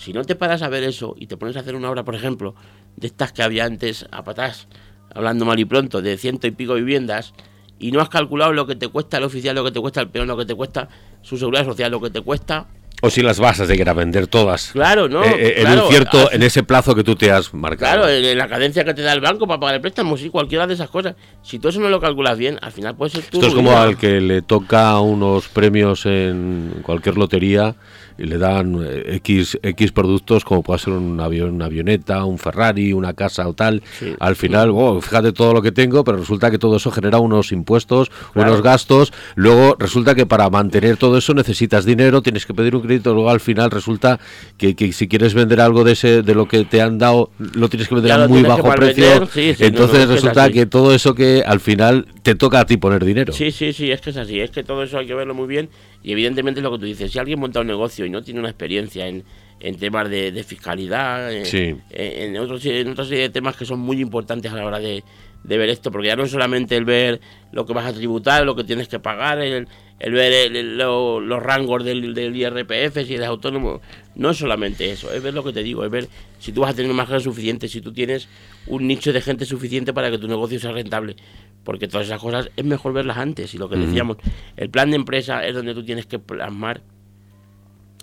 Si 0.00 0.14
no 0.14 0.24
te 0.24 0.34
paras 0.34 0.62
a 0.62 0.70
ver 0.70 0.82
eso 0.82 1.14
y 1.18 1.26
te 1.26 1.36
pones 1.36 1.56
a 1.56 1.60
hacer 1.60 1.74
una 1.74 1.90
obra, 1.90 2.04
por 2.04 2.14
ejemplo, 2.14 2.54
de 2.96 3.06
estas 3.08 3.32
que 3.32 3.42
había 3.42 3.66
antes 3.66 4.06
a 4.10 4.24
patás, 4.24 4.66
hablando 5.14 5.44
mal 5.44 5.58
y 5.58 5.66
pronto, 5.66 6.00
de 6.00 6.16
ciento 6.16 6.46
y 6.46 6.52
pico 6.52 6.72
viviendas, 6.72 7.34
y 7.78 7.92
no 7.92 8.00
has 8.00 8.08
calculado 8.08 8.54
lo 8.54 8.66
que 8.66 8.76
te 8.76 8.88
cuesta 8.88 9.18
el 9.18 9.24
oficial, 9.24 9.56
lo 9.56 9.62
que 9.62 9.72
te 9.72 9.80
cuesta 9.80 10.00
el 10.00 10.08
peón, 10.08 10.26
lo 10.26 10.38
que 10.38 10.46
te 10.46 10.54
cuesta 10.54 10.88
su 11.20 11.36
seguridad 11.36 11.66
social, 11.66 11.90
lo 11.90 12.00
que 12.00 12.08
te 12.08 12.22
cuesta 12.22 12.66
o 13.02 13.08
si 13.08 13.22
las 13.22 13.38
vas 13.40 13.60
a 13.60 13.64
llegar 13.64 13.88
a 13.88 13.92
vender 13.94 14.26
todas. 14.26 14.72
Claro, 14.72 15.08
¿no? 15.08 15.24
Eh, 15.24 15.34
eh, 15.38 15.54
en 15.62 15.78
un 15.78 15.88
cierto, 15.88 16.30
en 16.32 16.42
ese 16.42 16.62
plazo 16.62 16.94
que 16.94 17.02
tú 17.02 17.16
te 17.16 17.30
has 17.30 17.54
marcado. 17.54 18.02
Claro, 18.02 18.08
en 18.08 18.36
la 18.36 18.48
cadencia 18.48 18.84
que 18.84 18.92
te 18.92 19.02
da 19.02 19.12
el 19.12 19.20
banco 19.20 19.46
para 19.46 19.58
pagar 19.58 19.76
el 19.76 19.80
préstamo, 19.80 20.16
sí, 20.16 20.28
cualquiera 20.28 20.66
de 20.66 20.74
esas 20.74 20.90
cosas. 20.90 21.14
Si 21.42 21.58
tú 21.58 21.68
eso 21.68 21.80
no 21.80 21.88
lo 21.88 22.00
calculas 22.00 22.36
bien, 22.36 22.58
al 22.60 22.72
final 22.72 22.94
puede 22.96 23.12
ser 23.12 23.22
tú. 23.24 23.38
Esto 23.38 23.48
es 23.48 23.54
como 23.54 23.76
al 23.76 23.96
que 23.96 24.20
le 24.20 24.42
toca 24.42 25.00
unos 25.00 25.48
premios 25.48 26.04
en 26.04 26.82
cualquier 26.82 27.16
lotería 27.16 27.74
y 28.20 28.24
le 28.24 28.38
dan 28.38 28.78
eh, 28.84 29.16
X, 29.16 29.58
X 29.62 29.92
productos 29.92 30.44
como 30.44 30.62
puede 30.62 30.78
ser 30.78 30.92
un 30.92 31.18
avión, 31.20 31.54
una 31.54 31.64
avioneta, 31.64 32.24
un 32.24 32.38
Ferrari, 32.38 32.92
una 32.92 33.14
casa 33.14 33.48
o 33.48 33.54
tal. 33.54 33.82
Al 34.18 34.36
final, 34.36 34.72
fíjate 35.00 35.32
todo 35.32 35.54
lo 35.54 35.62
que 35.62 35.72
tengo, 35.72 36.04
pero 36.04 36.18
resulta 36.18 36.50
que 36.50 36.58
todo 36.58 36.76
eso 36.76 36.90
genera 36.90 37.18
unos 37.18 37.52
impuestos, 37.52 38.10
unos 38.34 38.62
gastos. 38.62 39.12
Luego 39.36 39.76
resulta 39.78 40.14
que 40.14 40.26
para 40.26 40.50
mantener 40.50 40.96
todo 40.96 41.16
eso 41.16 41.32
necesitas 41.34 41.84
dinero, 41.84 42.20
tienes 42.22 42.44
que 42.44 42.52
pedir 42.52 42.76
un 42.76 42.82
crédito. 42.82 43.14
Luego 43.14 43.30
al 43.30 43.40
final 43.40 43.70
resulta 43.70 44.20
que, 44.58 44.76
que 44.76 44.92
si 44.92 45.08
quieres 45.08 45.34
vender 45.34 45.60
algo 45.60 45.82
de 45.84 45.92
ese 45.92 46.22
de 46.22 46.34
lo 46.34 46.46
que 46.46 46.64
te 46.64 46.82
han 46.82 46.98
dado, 46.98 47.30
lo 47.54 47.68
tienes 47.68 47.88
que 47.88 47.94
vender 47.94 48.12
a 48.12 48.28
muy 48.28 48.42
bajo 48.42 48.70
precio. 48.72 49.28
Entonces 49.34 50.08
resulta 50.08 50.50
que 50.50 50.66
todo 50.66 50.94
eso 50.94 51.14
que 51.14 51.42
al 51.46 51.60
final 51.60 52.06
te 52.22 52.34
toca 52.34 52.60
a 52.60 52.66
ti 52.66 52.76
poner 52.76 53.04
dinero. 53.04 53.32
Sí, 53.32 53.50
sí, 53.50 53.72
sí, 53.72 53.90
es 53.90 54.00
que 54.00 54.10
es 54.10 54.16
así. 54.16 54.40
Es 54.40 54.50
que 54.50 54.62
todo 54.62 54.82
eso 54.82 54.98
hay 54.98 55.06
que 55.06 55.14
verlo 55.14 55.34
muy 55.34 55.48
bien 55.48 55.70
y 56.02 56.12
evidentemente 56.12 56.60
es 56.60 56.64
lo 56.64 56.72
que 56.72 56.78
tú 56.78 56.86
dices, 56.86 57.12
si 57.12 57.18
alguien 57.18 57.38
monta 57.38 57.60
un 57.60 57.66
negocio 57.66 58.06
y 58.06 58.10
no 58.10 58.22
tiene 58.22 58.40
una 58.40 58.48
experiencia 58.48 59.06
en, 59.06 59.24
en 59.60 59.76
temas 59.76 60.08
de, 60.08 60.42
fiscalidad, 60.46 61.32
en, 61.32 61.82
en, 61.90 62.36
otros, 62.38 62.64
en 62.64 62.88
otra 62.88 63.04
serie 63.04 63.24
de 63.24 63.28
temas 63.28 63.56
que 63.56 63.66
son 63.66 63.80
muy 63.80 64.00
importantes 64.00 64.50
a 64.50 64.56
la 64.56 64.64
hora 64.64 64.78
de, 64.78 65.04
ver 65.44 65.68
esto, 65.68 65.90
porque 65.90 66.08
ya 66.08 66.16
no 66.16 66.24
es 66.24 66.30
solamente 66.30 66.76
el 66.76 66.84
ver 66.84 67.20
lo 67.52 67.66
que 67.66 67.74
vas 67.74 67.86
a 67.86 67.92
tributar, 67.92 68.44
lo 68.44 68.56
que 68.56 68.64
tienes 68.64 68.88
que 68.88 68.98
pagar, 68.98 69.40
el, 69.40 69.68
el 70.00 70.12
ver 70.12 70.50
los 70.50 71.42
rangos 71.42 71.84
del, 71.84 72.14
del, 72.14 72.34
IRPF, 72.34 73.06
si 73.06 73.14
eres 73.14 73.26
autónomo, 73.26 73.80
no 74.16 74.30
es 74.30 74.38
solamente 74.38 74.90
eso, 74.90 75.12
es 75.12 75.22
ver 75.22 75.34
lo 75.34 75.44
que 75.44 75.52
te 75.52 75.62
digo, 75.62 75.84
es 75.84 75.90
ver 75.90 76.08
si 76.38 76.52
tú 76.52 76.62
vas 76.62 76.70
a 76.70 76.74
tener 76.74 76.90
una 76.90 76.96
margen 76.96 77.20
suficiente, 77.20 77.68
si 77.68 77.80
tú 77.80 77.92
tienes 77.92 78.28
un 78.66 78.86
nicho 78.86 79.12
de 79.12 79.20
gente 79.20 79.44
suficiente 79.44 79.92
para 79.92 80.10
que 80.10 80.18
tu 80.18 80.26
negocio 80.26 80.58
sea 80.58 80.72
rentable 80.72 81.16
porque 81.64 81.88
todas 81.88 82.06
esas 82.06 82.20
cosas 82.20 82.50
es 82.56 82.64
mejor 82.64 82.92
verlas 82.92 83.18
antes. 83.18 83.54
Y 83.54 83.58
lo 83.58 83.68
que 83.68 83.76
decíamos, 83.76 84.16
el 84.56 84.70
plan 84.70 84.90
de 84.90 84.96
empresa 84.96 85.46
es 85.46 85.54
donde 85.54 85.74
tú 85.74 85.84
tienes 85.84 86.06
que 86.06 86.18
plasmar 86.18 86.82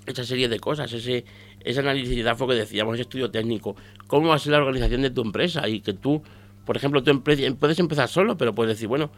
esa 0.06 0.24
serie 0.24 0.48
de 0.48 0.60
cosas, 0.60 0.92
ese, 0.94 1.26
ese 1.62 1.80
análisis 1.80 2.16
de 2.16 2.24
DAFO 2.24 2.48
que 2.48 2.56
decíamos, 2.56 2.94
ese 2.94 3.02
estudio 3.02 3.30
técnico, 3.30 3.76
cómo 4.08 4.30
va 4.30 4.36
a 4.36 4.40
ser 4.40 4.54
la 4.54 4.60
organización 4.60 5.02
de 5.02 5.10
tu 5.10 5.22
empresa 5.22 5.68
y 5.68 5.82
que 5.82 5.94
tú, 5.94 6.24
por 6.66 6.78
ejemplo, 6.78 7.04
tú 7.04 7.24
puedes 7.24 7.80
empezar 7.80 8.08
solo, 8.08 8.38
pero 8.38 8.56
puedes 8.56 8.76
decir, 8.76 8.88
bueno, 8.88 9.12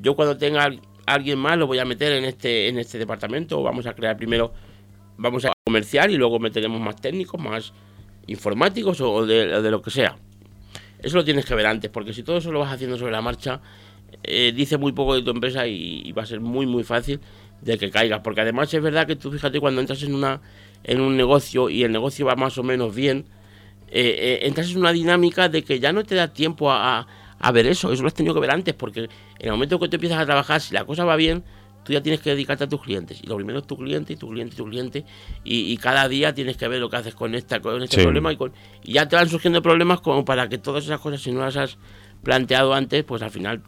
yo 0.00 0.14
cuando 0.14 0.36
tenga 0.36 0.70
alguien 1.06 1.38
más 1.38 1.56
lo 1.56 1.66
voy 1.66 1.78
a 1.78 1.84
meter 1.84 2.12
en 2.12 2.24
este, 2.24 2.68
en 2.68 2.78
este 2.78 2.98
departamento 2.98 3.60
o 3.60 3.62
vamos 3.62 3.86
a 3.86 3.94
crear 3.94 4.16
primero, 4.16 4.52
vamos 5.16 5.44
a 5.44 5.52
comerciar 5.64 6.10
y 6.10 6.16
luego 6.16 6.38
meteremos 6.38 6.80
más 6.80 6.96
técnicos, 6.96 7.40
más 7.40 7.72
informáticos 8.26 9.00
o 9.00 9.24
de, 9.24 9.70
lo 9.70 9.80
que 9.80 9.90
sea. 9.90 10.16
Eso 10.98 11.16
lo 11.16 11.24
tienes 11.24 11.44
que 11.44 11.54
ver 11.54 11.66
antes, 11.66 11.90
porque 11.90 12.12
si 12.12 12.22
todo 12.22 12.38
eso 12.38 12.50
lo 12.50 12.60
vas 12.60 12.72
haciendo 12.72 12.98
sobre 12.98 13.12
la 13.12 13.22
marcha, 13.22 13.60
eh, 14.22 14.52
dice 14.54 14.76
muy 14.76 14.92
poco 14.92 15.14
de 15.14 15.22
tu 15.22 15.30
empresa 15.30 15.66
y, 15.66 16.10
va 16.12 16.22
a 16.22 16.26
ser 16.26 16.40
muy 16.40 16.66
muy 16.66 16.82
fácil 16.82 17.20
de 17.60 17.78
que 17.78 17.90
caigas. 17.90 18.20
Porque 18.20 18.40
además 18.40 18.72
es 18.74 18.82
verdad 18.82 19.06
que 19.06 19.14
tú 19.14 19.30
fíjate 19.30 19.60
cuando 19.60 19.80
entras 19.80 20.02
en 20.02 20.14
una 20.14 20.40
en 20.84 21.00
un 21.00 21.16
negocio 21.16 21.68
y 21.68 21.84
el 21.84 21.92
negocio 21.92 22.26
va 22.26 22.36
más 22.36 22.58
o 22.58 22.62
menos 22.62 22.94
bien, 22.94 23.26
eh, 23.88 24.40
eh, 24.42 24.46
entras 24.46 24.70
en 24.70 24.78
una 24.78 24.92
dinámica 24.92 25.48
de 25.48 25.62
que 25.62 25.78
ya 25.78 25.92
no 25.92 26.04
te 26.04 26.14
da 26.14 26.32
tiempo 26.32 26.70
a, 26.72 27.06
ver 27.52 27.66
eso. 27.66 27.92
Eso 27.92 28.02
lo 28.02 28.08
has 28.08 28.14
tenido 28.14 28.34
que 28.34 28.40
ver 28.40 28.50
antes, 28.50 28.74
porque 28.74 29.00
en 29.00 29.10
el 29.38 29.50
momento 29.52 29.78
que 29.78 29.88
tú 29.88 29.96
empiezas 29.96 30.18
a 30.18 30.26
trabajar, 30.26 30.60
si 30.60 30.74
la 30.74 30.84
cosa 30.84 31.04
va 31.04 31.16
bien, 31.16 31.44
tú 31.84 31.92
ya 31.92 32.02
tienes 32.02 32.20
que 32.20 32.30
dedicarte 32.30 32.64
a 32.64 32.68
tus 32.68 32.82
clientes. 32.82 33.20
Y 33.22 33.26
lo 33.26 33.36
primero 33.36 33.60
es 33.60 33.66
tu 33.66 33.76
cliente 33.76 34.14
y 34.14 34.16
tu 34.16 34.28
cliente 34.28 34.54
y 34.54 34.56
tu 34.56 34.64
cliente. 34.64 35.04
Y, 35.44 35.76
cada 35.76 36.08
día 36.08 36.34
tienes 36.34 36.56
que 36.56 36.66
ver 36.68 36.80
lo 36.80 36.90
que 36.90 36.96
haces 36.96 37.14
con, 37.14 37.34
esta, 37.34 37.60
con 37.60 37.82
este 37.82 38.02
problema. 38.02 38.32
Y, 38.32 38.36
con, 38.36 38.52
y 38.82 38.94
ya 38.94 39.08
te 39.08 39.16
van 39.16 39.28
surgiendo 39.28 39.62
problemas 39.62 40.00
como 40.00 40.24
para 40.24 40.48
que 40.48 40.58
todas 40.58 40.84
esas 40.84 41.00
cosas, 41.00 41.20
si 41.22 41.30
no 41.30 41.40
las 41.40 41.56
has 41.56 41.78
planteado 42.22 42.74
antes, 42.74 43.04
pues 43.04 43.22
al 43.22 43.30
final 43.30 43.62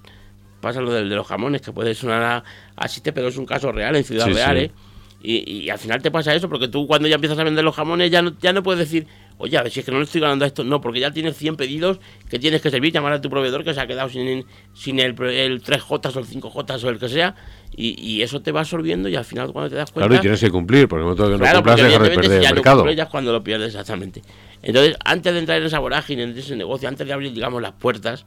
pasa 0.61 0.81
lo 0.81 0.93
del 0.93 1.09
de 1.09 1.15
los 1.15 1.27
jamones, 1.27 1.63
que 1.63 1.73
puede 1.73 1.95
sonar 1.95 2.43
así, 2.77 3.01
pero 3.01 3.29
es 3.29 3.37
un 3.37 3.47
caso 3.47 3.71
real, 3.73 3.95
en 3.95 4.05
Ciudad 4.05 4.27
Real, 4.27 4.57
¿eh? 4.57 4.73
Y, 5.21 5.69
al 5.69 5.79
final 5.79 6.01
te 6.01 6.11
pasa 6.11 6.35
eso, 6.35 6.49
porque 6.49 6.69
tú 6.69 6.87
cuando 6.87 7.09
ya 7.09 7.17
empiezas 7.17 7.39
a 7.39 7.45
vender 7.45 7.65
los 7.65 7.75
jamones 7.75 8.11
ya 8.11 8.23
no, 8.23 8.39
ya 8.41 8.53
no 8.53 8.63
puedes 8.63 8.79
decir, 8.79 9.07
oye, 9.39 9.57
a 9.57 9.63
ver 9.63 9.73
si 9.73 9.81
es 9.81 9.87
que 9.87 9.93
no 9.93 9.99
le 9.99 10.05
estoy 10.05 10.21
ganando 10.21 10.45
a 10.45 10.49
esto. 10.49 10.65
No, 10.65 10.81
porque 10.81 11.01
ya 11.01 11.11
tienes 11.11 11.37
100 11.37 11.57
pedidos 11.57 11.99
que 12.29 12.39
tienes 12.39 12.61
que 12.61 12.71
servir, 12.71 12.93
llamar 12.93 13.13
a 13.15 13.21
tu 13.21 13.31
proveedor 13.31 13.65
que 13.65 13.75
se 13.75 13.81
ha 13.81 13.87
quedado 13.87 14.09
sin, 14.09 14.45
sin 14.75 15.01
el, 15.01 15.21
el 15.23 15.63
3J 15.63 16.17
o 16.17 16.19
el 16.19 16.27
5J 16.27 16.85
o 16.85 16.89
el 16.91 16.99
que 16.99 17.09
sea, 17.09 17.35
y, 17.75 18.23
eso 18.23 18.41
te 18.41 18.51
va 18.51 18.61
absorbiendo 18.61 19.09
y 19.09 19.15
al 19.15 19.25
final 19.25 19.53
cuando 19.53 19.71
te 19.71 19.77
das 19.77 19.93
cuenta... 19.93 20.09
Claro, 20.09 20.21
y 20.21 20.23
tienes 20.23 20.41
que 20.41 20.51
cumplir, 20.51 20.89
porque 20.89 21.05
no 21.05 21.15
todo 21.15 21.29
que 21.29 21.33
no 21.35 21.39
claro, 21.39 21.59
cumplas 21.59 21.81
es 21.81 21.99
perder 21.99 22.45
el 22.45 22.55
mercado. 22.55 22.91
ya 22.91 23.05
es 23.05 23.09
cuando 23.09 23.33
lo 23.33 23.43
pierdes 23.45 23.69
exactamente. 23.69 24.23
Entonces, 24.63 24.97
antes 25.05 25.33
de 25.33 25.39
entrar 25.39 25.59
en 25.59 25.67
esa 25.67 25.79
vorágine, 25.79 26.25
en 26.25 26.37
ese 26.37 26.57
negocio, 26.57 26.89
antes 26.89 27.07
de 27.07 27.13
abrir, 27.13 27.33
digamos, 27.33 27.63
las 27.63 27.73
puertas, 27.73 28.27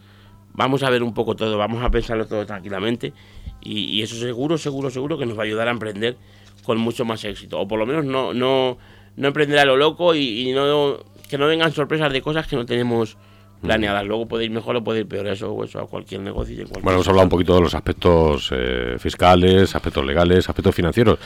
vamos 0.53 0.83
a 0.83 0.89
ver 0.89 1.03
un 1.03 1.13
poco 1.13 1.35
todo, 1.35 1.57
vamos 1.57 1.83
a 1.83 1.89
pensarlo 1.89 2.25
todo 2.25 2.45
tranquilamente 2.45 3.13
y, 3.61 4.01
eso 4.01 4.15
seguro, 4.15 4.57
seguro, 4.57 4.89
seguro 4.89 5.17
que 5.17 5.25
nos 5.25 5.37
va 5.37 5.43
a 5.43 5.45
ayudar 5.45 5.67
a 5.67 5.71
emprender 5.71 6.17
con 6.63 6.77
mucho 6.77 7.05
más 7.05 7.23
éxito. 7.23 7.59
O 7.59 7.67
por 7.67 7.79
lo 7.79 7.85
menos 7.85 8.05
no, 8.05 8.33
no, 8.33 8.77
no 9.15 9.27
emprender 9.27 9.59
a 9.59 9.65
lo 9.65 9.77
loco 9.77 10.15
y, 10.15 10.51
no, 10.53 10.97
que 11.29 11.37
no 11.37 11.47
vengan 11.47 11.71
sorpresas 11.71 12.11
de 12.11 12.21
cosas 12.21 12.47
que 12.47 12.55
no 12.55 12.65
tenemos 12.65 13.17
planeadas. 13.61 14.05
Luego 14.05 14.27
puede 14.27 14.45
ir 14.45 14.51
mejor 14.51 14.75
o 14.75 14.83
puede 14.83 15.01
ir 15.01 15.07
peor, 15.07 15.27
eso, 15.27 15.63
eso 15.63 15.79
a 15.79 15.87
cualquier 15.87 16.21
negocio. 16.21 16.65
bueno, 16.81 16.93
hemos 16.93 17.07
hablado 17.07 17.25
un 17.25 17.29
poquito 17.29 17.55
de 17.55 17.61
los 17.61 17.73
aspectos 17.73 18.49
eh, 18.51 18.95
fiscales, 18.99 19.75
aspectos 19.75 20.05
legales, 20.05 20.49
aspectos 20.49 20.75
financieros. 20.75 21.19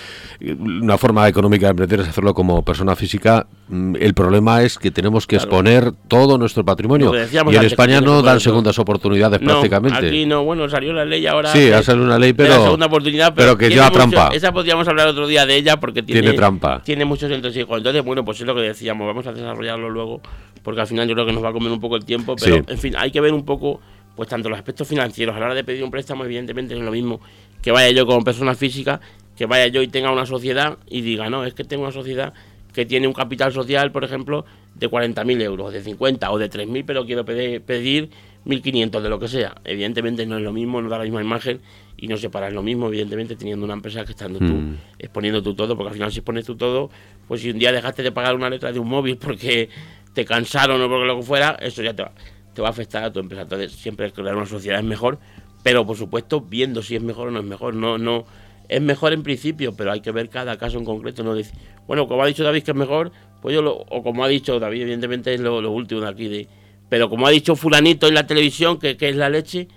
Una 0.60 0.98
forma 0.98 1.28
económica 1.28 1.68
de 1.68 1.72
emprender 1.72 2.02
es 2.02 2.10
hacerlo 2.10 2.34
como 2.34 2.64
persona 2.64 2.96
física. 2.96 3.48
Mm, 3.68 3.96
el 4.00 4.14
problema 4.14 4.62
es 4.62 4.78
que 4.78 4.92
tenemos 4.92 5.26
que 5.26 5.38
exponer 5.38 5.92
todo 6.08 6.38
nuestro 6.38 6.66
patrimonio. 6.66 7.12
Y 7.16 7.56
en 7.56 7.64
España 7.64 8.02
no 8.02 8.22
dan 8.22 8.40
segundas 8.40 8.78
oportunidades 8.80 9.40
prácticamente. 9.40 10.08
Aquí 10.08 10.26
no, 10.26 10.44
bueno, 10.44 10.70
salió 10.70 10.94
la 10.94 11.06
ley 11.06 11.26
ahora. 11.26 11.52
Sí, 11.52 11.72
ha 11.72 11.82
salido 11.82 12.06
una 12.06 12.20
ley, 12.20 12.34
pero. 12.34 12.64
segunda 12.64 12.88
oportunidad, 12.88 13.34
pero, 13.34 13.58
que 13.58 13.70
lleva 13.70 13.90
trampa. 13.92 14.30
Esa 14.34 14.52
podríamos 14.52 14.88
hablar 14.88 15.08
otro 15.08 15.28
día 15.28 15.46
de 15.46 15.56
ella 15.56 15.78
porque 15.78 16.04
tiene, 16.04 16.22
tiene 16.22 16.36
trampa. 16.36 16.82
Tiene 16.84 17.06
muchos 17.06 17.32
entresijos. 17.32 17.78
Entonces, 17.78 18.04
bueno, 18.04 18.26
pues 18.26 18.40
es 18.42 18.48
lo 18.48 18.56
que 18.56 18.62
decíamos, 18.62 19.08
vamos 19.08 19.26
a 19.28 19.34
desarrollarlo 19.34 19.90
luego 19.90 20.22
porque 20.66 20.82
al 20.82 20.88
final 20.88 21.08
yo 21.08 21.14
creo 21.14 21.28
que 21.28 21.32
nos 21.32 21.44
va 21.44 21.50
a 21.50 21.54
comer 21.54 21.72
un 21.72 21.80
poco 21.80 21.96
el 21.96 22.04
tiempo, 22.04 22.36
pero 22.36 22.56
en 22.56 22.78
fin, 22.80 22.96
hay 22.98 23.12
que 23.12 23.22
ver 23.22 23.34
un 23.34 23.46
poco, 23.46 23.80
pues 24.16 24.28
tanto 24.28 24.50
los 24.50 24.58
aspectos 24.58 24.88
financieros, 24.88 25.36
a 25.36 25.40
la 25.40 25.46
hora 25.46 25.56
de 25.56 25.64
pedir 25.64 25.84
un 25.84 25.92
préstamo, 25.92 26.26
evidentemente 26.26 26.74
no 26.74 26.80
es 26.80 26.86
lo 26.86 26.92
mismo 26.92 27.22
que 27.62 27.72
vaya 27.72 27.92
yo 27.92 28.08
como 28.08 28.24
persona 28.24 28.56
física, 28.56 29.00
que 29.38 29.46
vaya 29.46 29.68
yo 29.68 29.84
y 29.84 29.88
tenga 29.88 30.12
una 30.12 30.26
sociedad 30.26 30.80
y 30.88 31.02
diga, 31.02 31.30
no, 31.30 31.46
es 31.46 31.54
que 31.54 31.64
tengo 31.64 31.84
una 31.84 31.92
sociedad 31.92 32.34
que 32.74 32.86
tiene 32.86 33.08
un 33.08 33.14
capital 33.14 33.54
social, 33.54 33.92
por 33.92 34.04
ejemplo, 34.04 34.44
de 34.74 34.90
40.000 34.90 35.42
euros, 35.44 35.72
de 35.72 35.82
50 35.82 36.32
o 36.32 36.38
de 36.40 36.50
3.000, 36.50 36.84
pero 36.86 37.06
quiero 37.06 37.24
pedir, 37.24 37.62
pedir 37.62 38.10
1.500 38.46 39.02
de 39.02 39.10
lo 39.10 39.20
que 39.20 39.28
sea. 39.28 39.56
Evidentemente 39.64 40.26
no 40.26 40.38
es 40.38 40.44
lo 40.44 40.52
mismo, 40.52 40.82
no 40.82 40.90
da 40.90 40.98
la 40.98 41.04
misma 41.04 41.22
imagen 41.22 41.62
y 41.96 42.08
no 42.08 42.18
se 42.18 42.30
para 42.30 42.50
lo 42.50 42.64
mismo, 42.64 42.88
evidentemente, 42.88 43.36
teniendo 43.36 43.66
una 43.66 43.76
empresa 43.76 44.04
que 44.04 44.12
estando 44.12 44.40
tú, 44.40 44.46
mm. 44.46 44.78
exponiendo 45.00 45.42
tú 45.42 45.54
todo, 45.54 45.78
porque 45.78 45.90
al 45.90 45.94
final 45.94 46.12
si 46.12 46.20
expones 46.20 46.46
tú 46.46 46.56
todo, 46.56 46.90
pues 47.28 47.42
si 47.42 47.52
un 47.52 47.60
día 47.60 47.72
dejaste 47.72 48.04
de 48.04 48.12
pagar 48.12 48.36
una 48.36 48.50
letra 48.50 48.72
de 48.72 48.80
un 48.80 48.90
móvil 48.90 49.18
porque 49.18 49.70
te 50.16 50.26
cansaron 50.26 50.82
o 50.82 50.90
porque 50.90 51.06
lo 51.06 51.18
que 51.18 51.24
fuera, 51.24 51.58
eso 51.62 51.84
ya 51.84 51.94
te 51.94 52.02
va, 52.02 52.12
te 52.54 52.62
va 52.62 52.70
a 52.70 52.72
afectar 52.72 53.04
a 53.04 53.14
tu 53.14 53.20
empresa. 53.20 53.44
Entonces, 53.44 53.74
siempre 53.74 54.12
crear 54.12 54.36
una 54.36 54.48
sociedad 54.48 54.80
es 54.80 54.86
mejor, 54.86 55.20
pero 55.62 55.86
por 55.86 55.98
supuesto, 55.98 56.42
viendo 56.42 56.82
si 56.82 56.96
es 56.96 57.02
mejor 57.04 57.28
o 57.28 57.32
no 57.32 57.40
es 57.40 57.46
mejor. 57.46 57.76
No, 57.76 58.00
no, 58.00 58.26
es 58.70 58.82
mejor 58.82 59.14
en 59.14 59.22
principio, 59.22 59.76
pero 59.76 59.92
hay 59.92 60.00
que 60.00 60.12
ver 60.12 60.30
cada 60.30 60.58
caso 60.58 60.80
en 60.80 60.86
concreto. 60.86 61.22
No 61.24 61.36
decir, 61.36 61.54
bueno, 61.86 62.08
como 62.08 62.24
ha 62.24 62.26
dicho 62.26 62.44
David 62.44 62.64
que 62.64 62.72
es 62.72 62.78
mejor, 62.78 63.12
pues 63.42 63.54
yo 63.54 63.62
lo, 63.62 63.76
o 63.76 64.02
como 64.02 64.24
ha 64.24 64.28
dicho 64.28 64.60
David, 64.60 64.84
evidentemente 64.84 65.34
es 65.34 65.42
lo, 65.42 65.70
último 65.70 66.02
de 66.02 66.08
aquí, 66.08 66.28
de, 66.30 66.48
pero 66.90 67.10
como 67.10 67.28
ha 67.28 67.30
dicho 67.30 67.56
Fulanito 67.56 68.08
en 68.08 68.14
la 68.14 68.26
televisión, 68.26 68.80
que, 68.80 68.96
que 68.96 69.10
es 69.10 69.18
la 69.18 69.30
leche, 69.30 69.68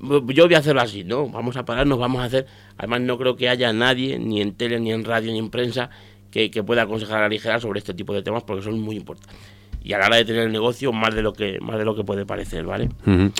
yo 0.00 0.46
voy 0.46 0.54
a 0.54 0.58
hacerlo 0.58 0.82
así, 0.82 1.02
¿no? 1.02 1.28
Vamos 1.28 1.56
a 1.56 1.64
pararnos, 1.64 1.98
vamos 1.98 2.20
a 2.20 2.24
hacer. 2.24 2.46
Además, 2.76 3.00
no 3.00 3.18
creo 3.18 3.36
que 3.36 3.48
haya 3.48 3.72
nadie, 3.72 4.18
ni 4.18 4.40
en 4.40 4.54
tele, 4.54 4.78
ni 4.78 4.92
en 4.92 5.04
radio, 5.04 5.32
ni 5.32 5.38
en 5.38 5.50
prensa, 5.50 5.90
que, 6.30 6.50
que 6.50 6.62
pueda 6.62 6.82
aconsejar 6.82 7.22
a 7.22 7.28
ligera 7.28 7.58
sobre 7.58 7.78
este 7.78 7.94
tipo 7.94 8.12
de 8.14 8.22
temas 8.22 8.44
porque 8.44 8.62
son 8.62 8.80
muy 8.80 8.96
importantes. 8.96 9.57
Y 9.82 9.92
a 9.92 9.98
la 9.98 10.06
hora 10.06 10.16
de 10.16 10.24
tener 10.24 10.42
el 10.42 10.52
negocio 10.52 10.92
más 10.92 11.14
de 11.14 11.22
lo 11.22 11.32
que 11.32 11.58
más 11.60 11.78
de 11.78 11.84
lo 11.84 11.94
que 11.94 12.04
puede 12.04 12.26
parecer, 12.26 12.64
¿vale? 12.64 12.88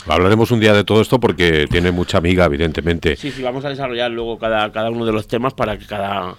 Hablaremos 0.06 0.50
un 0.50 0.60
día 0.60 0.72
de 0.72 0.84
todo 0.84 1.00
esto 1.00 1.20
porque 1.20 1.66
tiene 1.70 1.90
mucha 1.90 2.18
amiga, 2.18 2.44
evidentemente. 2.44 3.16
Sí, 3.16 3.30
sí, 3.30 3.42
vamos 3.42 3.64
a 3.64 3.68
desarrollar 3.68 4.10
luego 4.10 4.38
cada, 4.38 4.70
cada 4.72 4.90
uno 4.90 5.04
de 5.04 5.12
los 5.12 5.26
temas 5.26 5.54
para 5.54 5.78
que 5.78 5.86
cada, 5.86 6.34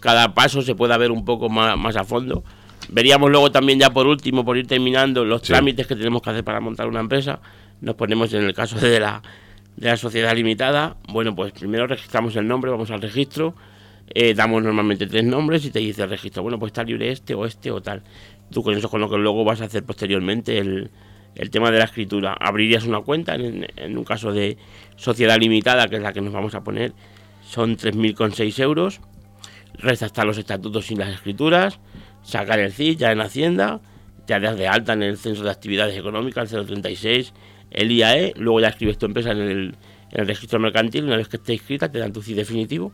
cada 0.00 0.34
paso 0.34 0.62
se 0.62 0.74
pueda 0.74 0.96
ver 0.96 1.10
un 1.10 1.24
poco 1.24 1.48
más, 1.48 1.76
más 1.76 1.96
a 1.96 2.04
fondo. 2.04 2.44
Veríamos 2.88 3.30
luego 3.30 3.50
también 3.50 3.78
ya 3.78 3.90
por 3.90 4.06
último, 4.06 4.44
por 4.44 4.56
ir 4.56 4.66
terminando, 4.66 5.24
los 5.24 5.42
trámites 5.42 5.86
que 5.86 5.96
tenemos 5.96 6.22
que 6.22 6.30
hacer 6.30 6.44
para 6.44 6.60
montar 6.60 6.86
una 6.86 7.00
empresa. 7.00 7.40
Nos 7.80 7.94
ponemos 7.96 8.32
en 8.34 8.44
el 8.44 8.54
caso 8.54 8.78
de 8.78 9.00
la, 9.00 9.22
de 9.76 9.88
la 9.88 9.96
sociedad 9.96 10.34
limitada. 10.34 10.96
Bueno, 11.08 11.34
pues 11.34 11.52
primero 11.52 11.86
registramos 11.86 12.36
el 12.36 12.46
nombre, 12.46 12.70
vamos 12.70 12.90
al 12.90 13.02
registro. 13.02 13.54
Eh, 14.08 14.34
damos 14.34 14.62
normalmente 14.62 15.06
tres 15.06 15.24
nombres 15.24 15.64
y 15.64 15.70
te 15.70 15.78
dice 15.78 16.02
el 16.02 16.10
registro, 16.10 16.42
bueno, 16.42 16.58
pues 16.58 16.70
está 16.70 16.84
libre 16.84 17.10
este 17.10 17.34
o 17.34 17.46
este 17.46 17.70
o 17.70 17.80
tal. 17.80 18.02
Tú 18.54 18.62
con 18.62 18.74
eso 18.74 18.88
con 18.88 19.00
lo 19.00 19.10
que 19.10 19.18
luego 19.18 19.44
vas 19.44 19.60
a 19.60 19.64
hacer 19.64 19.82
posteriormente 19.82 20.58
el, 20.58 20.90
el 21.34 21.50
tema 21.50 21.72
de 21.72 21.78
la 21.78 21.84
escritura. 21.86 22.36
Abrirías 22.38 22.84
una 22.84 23.00
cuenta, 23.00 23.34
en, 23.34 23.66
en, 23.74 23.98
un 23.98 24.04
caso 24.04 24.32
de 24.32 24.56
sociedad 24.94 25.36
limitada, 25.38 25.88
que 25.88 25.96
es 25.96 26.02
la 26.02 26.12
que 26.12 26.20
nos 26.20 26.32
vamos 26.32 26.54
a 26.54 26.62
poner, 26.62 26.92
son 27.42 27.76
3.006 27.76 28.62
euros. 28.62 29.00
Resta 29.76 30.06
hasta 30.06 30.24
los 30.24 30.38
estatutos 30.38 30.86
sin 30.86 31.00
las 31.00 31.12
escrituras, 31.12 31.80
sacar 32.22 32.60
el 32.60 32.72
CID 32.72 32.96
ya 32.96 33.10
en 33.10 33.20
Hacienda, 33.20 33.80
te 34.24 34.38
das 34.38 34.56
de 34.56 34.68
alta 34.68 34.92
en 34.92 35.02
el 35.02 35.18
Censo 35.18 35.42
de 35.42 35.50
Actividades 35.50 35.98
Económicas, 35.98 36.52
el 36.52 36.64
036, 36.64 37.34
el 37.72 37.90
IAE, 37.90 38.34
luego 38.36 38.60
ya 38.60 38.68
escribes 38.68 38.98
tu 38.98 39.06
empresa 39.06 39.32
en 39.32 39.38
el, 39.38 39.74
en 40.12 40.20
el 40.20 40.28
registro 40.28 40.60
mercantil, 40.60 41.06
una 41.06 41.16
vez 41.16 41.26
que 41.26 41.38
esté 41.38 41.54
inscrita 41.54 41.90
te 41.90 41.98
dan 41.98 42.12
tu 42.12 42.22
CID 42.22 42.36
definitivo 42.36 42.92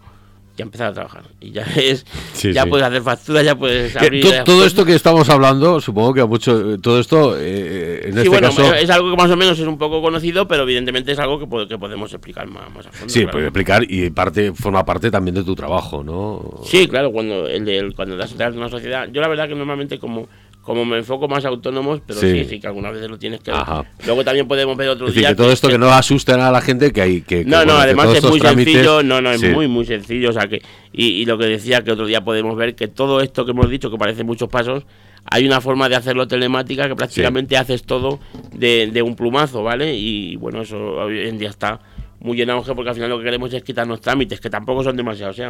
ya 0.60 0.64
empezar 0.64 0.86
a 0.88 0.92
trabajar. 0.94 1.24
Y 1.40 1.50
ya 1.50 1.62
es, 1.76 2.06
Sí, 2.32 2.52
ya 2.52 2.62
sí. 2.64 2.68
puedes 2.70 2.86
hacer 2.86 3.02
facturas, 3.02 3.44
ya 3.44 3.54
puedes 3.56 3.96
abrir. 3.96 4.22
to- 4.24 4.44
todo 4.44 4.64
esto 4.64 4.84
que 4.84 4.94
estamos 4.94 5.28
hablando, 5.28 5.80
supongo 5.80 6.14
que 6.14 6.20
a 6.20 6.26
mucho, 6.26 6.78
todo 6.80 7.00
esto, 7.00 7.36
eh, 7.38 8.02
en 8.04 8.12
Sí, 8.12 8.18
este 8.18 8.28
bueno, 8.30 8.48
caso, 8.48 8.74
es 8.74 8.88
algo 8.90 9.10
que 9.10 9.16
más 9.16 9.30
o 9.30 9.36
menos 9.36 9.58
es 9.58 9.66
un 9.66 9.76
poco 9.78 10.00
conocido, 10.00 10.46
pero 10.48 10.62
evidentemente 10.62 11.12
es 11.12 11.18
algo 11.18 11.38
que, 11.38 11.68
que 11.68 11.78
podemos 11.78 12.12
explicar 12.12 12.46
más, 12.46 12.70
más 12.74 12.86
a 12.86 12.92
fondo. 12.92 13.08
sí, 13.12 13.20
claro. 13.20 13.32
puede 13.32 13.44
explicar 13.46 13.84
y 13.88 14.10
parte 14.10 14.52
forma 14.52 14.84
parte 14.84 15.10
también 15.10 15.34
de 15.34 15.44
tu 15.44 15.54
trabajo, 15.54 16.02
¿no? 16.04 16.60
Sí, 16.64 16.86
claro, 16.88 17.10
cuando 17.12 17.46
el, 17.46 17.68
el- 17.68 17.94
cuando 17.94 18.16
das 18.16 18.32
una 18.54 18.68
sociedad, 18.68 19.08
yo 19.12 19.20
la 19.20 19.28
verdad 19.28 19.48
que 19.48 19.54
normalmente 19.54 19.98
como 19.98 20.28
como 20.70 20.84
me 20.84 20.98
enfoco 20.98 21.26
más 21.26 21.44
autónomos, 21.44 22.00
pero 22.06 22.20
Sí. 22.20 22.30
sí, 22.30 22.44
sí, 22.44 22.60
que 22.60 22.68
algunas 22.68 22.92
veces 22.92 23.10
lo 23.10 23.18
tienes 23.18 23.40
que 23.40 23.50
ver. 23.50 23.58
Ajá. 23.60 23.84
Luego 24.06 24.22
también 24.22 24.46
podemos 24.46 24.76
ver 24.76 24.88
otro 24.90 25.06
Es 25.08 25.14
decir, 25.14 25.22
día 25.22 25.30
que 25.30 25.34
todo 25.34 25.50
esto 25.50 25.68
que 25.68 25.78
no 25.78 25.88
asuste 25.90 26.30
a 26.30 26.52
la 26.52 26.60
gente, 26.60 26.92
que 26.92 27.02
hay 27.02 27.22
que... 27.22 27.42
que, 27.42 27.44
No, 27.44 27.58
no, 27.58 27.64
bueno, 27.64 27.78
además 27.80 28.14
es 28.14 28.22
muy 28.22 28.38
trámites- 28.38 28.72
sencillo, 28.74 29.02
no, 29.02 29.20
no, 29.20 29.32
es 29.32 29.40
Sí. 29.40 29.48
muy, 29.48 29.66
muy 29.66 29.84
sencillo, 29.84 30.30
o 30.30 30.32
sea 30.32 30.46
que, 30.46 30.62
y, 30.92 31.06
y 31.06 31.24
lo 31.24 31.38
que 31.38 31.46
decía 31.46 31.82
que 31.82 31.90
otro 31.90 32.06
día 32.06 32.20
podemos 32.22 32.54
ver 32.56 32.76
que 32.76 32.86
todo 32.86 33.20
esto 33.20 33.44
que 33.44 33.50
hemos 33.50 33.68
dicho, 33.68 33.90
que 33.90 33.98
parece 33.98 34.22
muchos 34.22 34.48
pasos, 34.48 34.84
hay 35.24 35.44
una 35.44 35.60
forma 35.60 35.88
de 35.88 35.96
hacerlo 35.96 36.28
telemática 36.28 36.86
que 36.86 36.94
prácticamente 36.94 37.56
haces 37.56 37.82
todo 37.82 38.20
de, 38.52 38.90
de 38.92 39.02
un 39.02 39.16
plumazo, 39.16 39.64
¿vale? 39.64 39.96
Y 39.96 40.36
bueno, 40.36 40.62
eso 40.62 40.78
hoy 40.78 41.26
en 41.26 41.36
día 41.36 41.48
está 41.50 41.80
muy 42.20 42.40
en 42.40 42.50
auge 42.50 42.74
porque 42.76 42.90
al 42.90 42.94
final 42.94 43.10
lo 43.10 43.18
que 43.18 43.24
queremos 43.24 43.52
es 43.52 43.64
quitarnos 43.64 44.00
trámites, 44.00 44.38
que 44.40 44.48
tampoco 44.50 44.84
son 44.84 44.96
demasiados, 44.96 45.36
¿eh? 45.40 45.46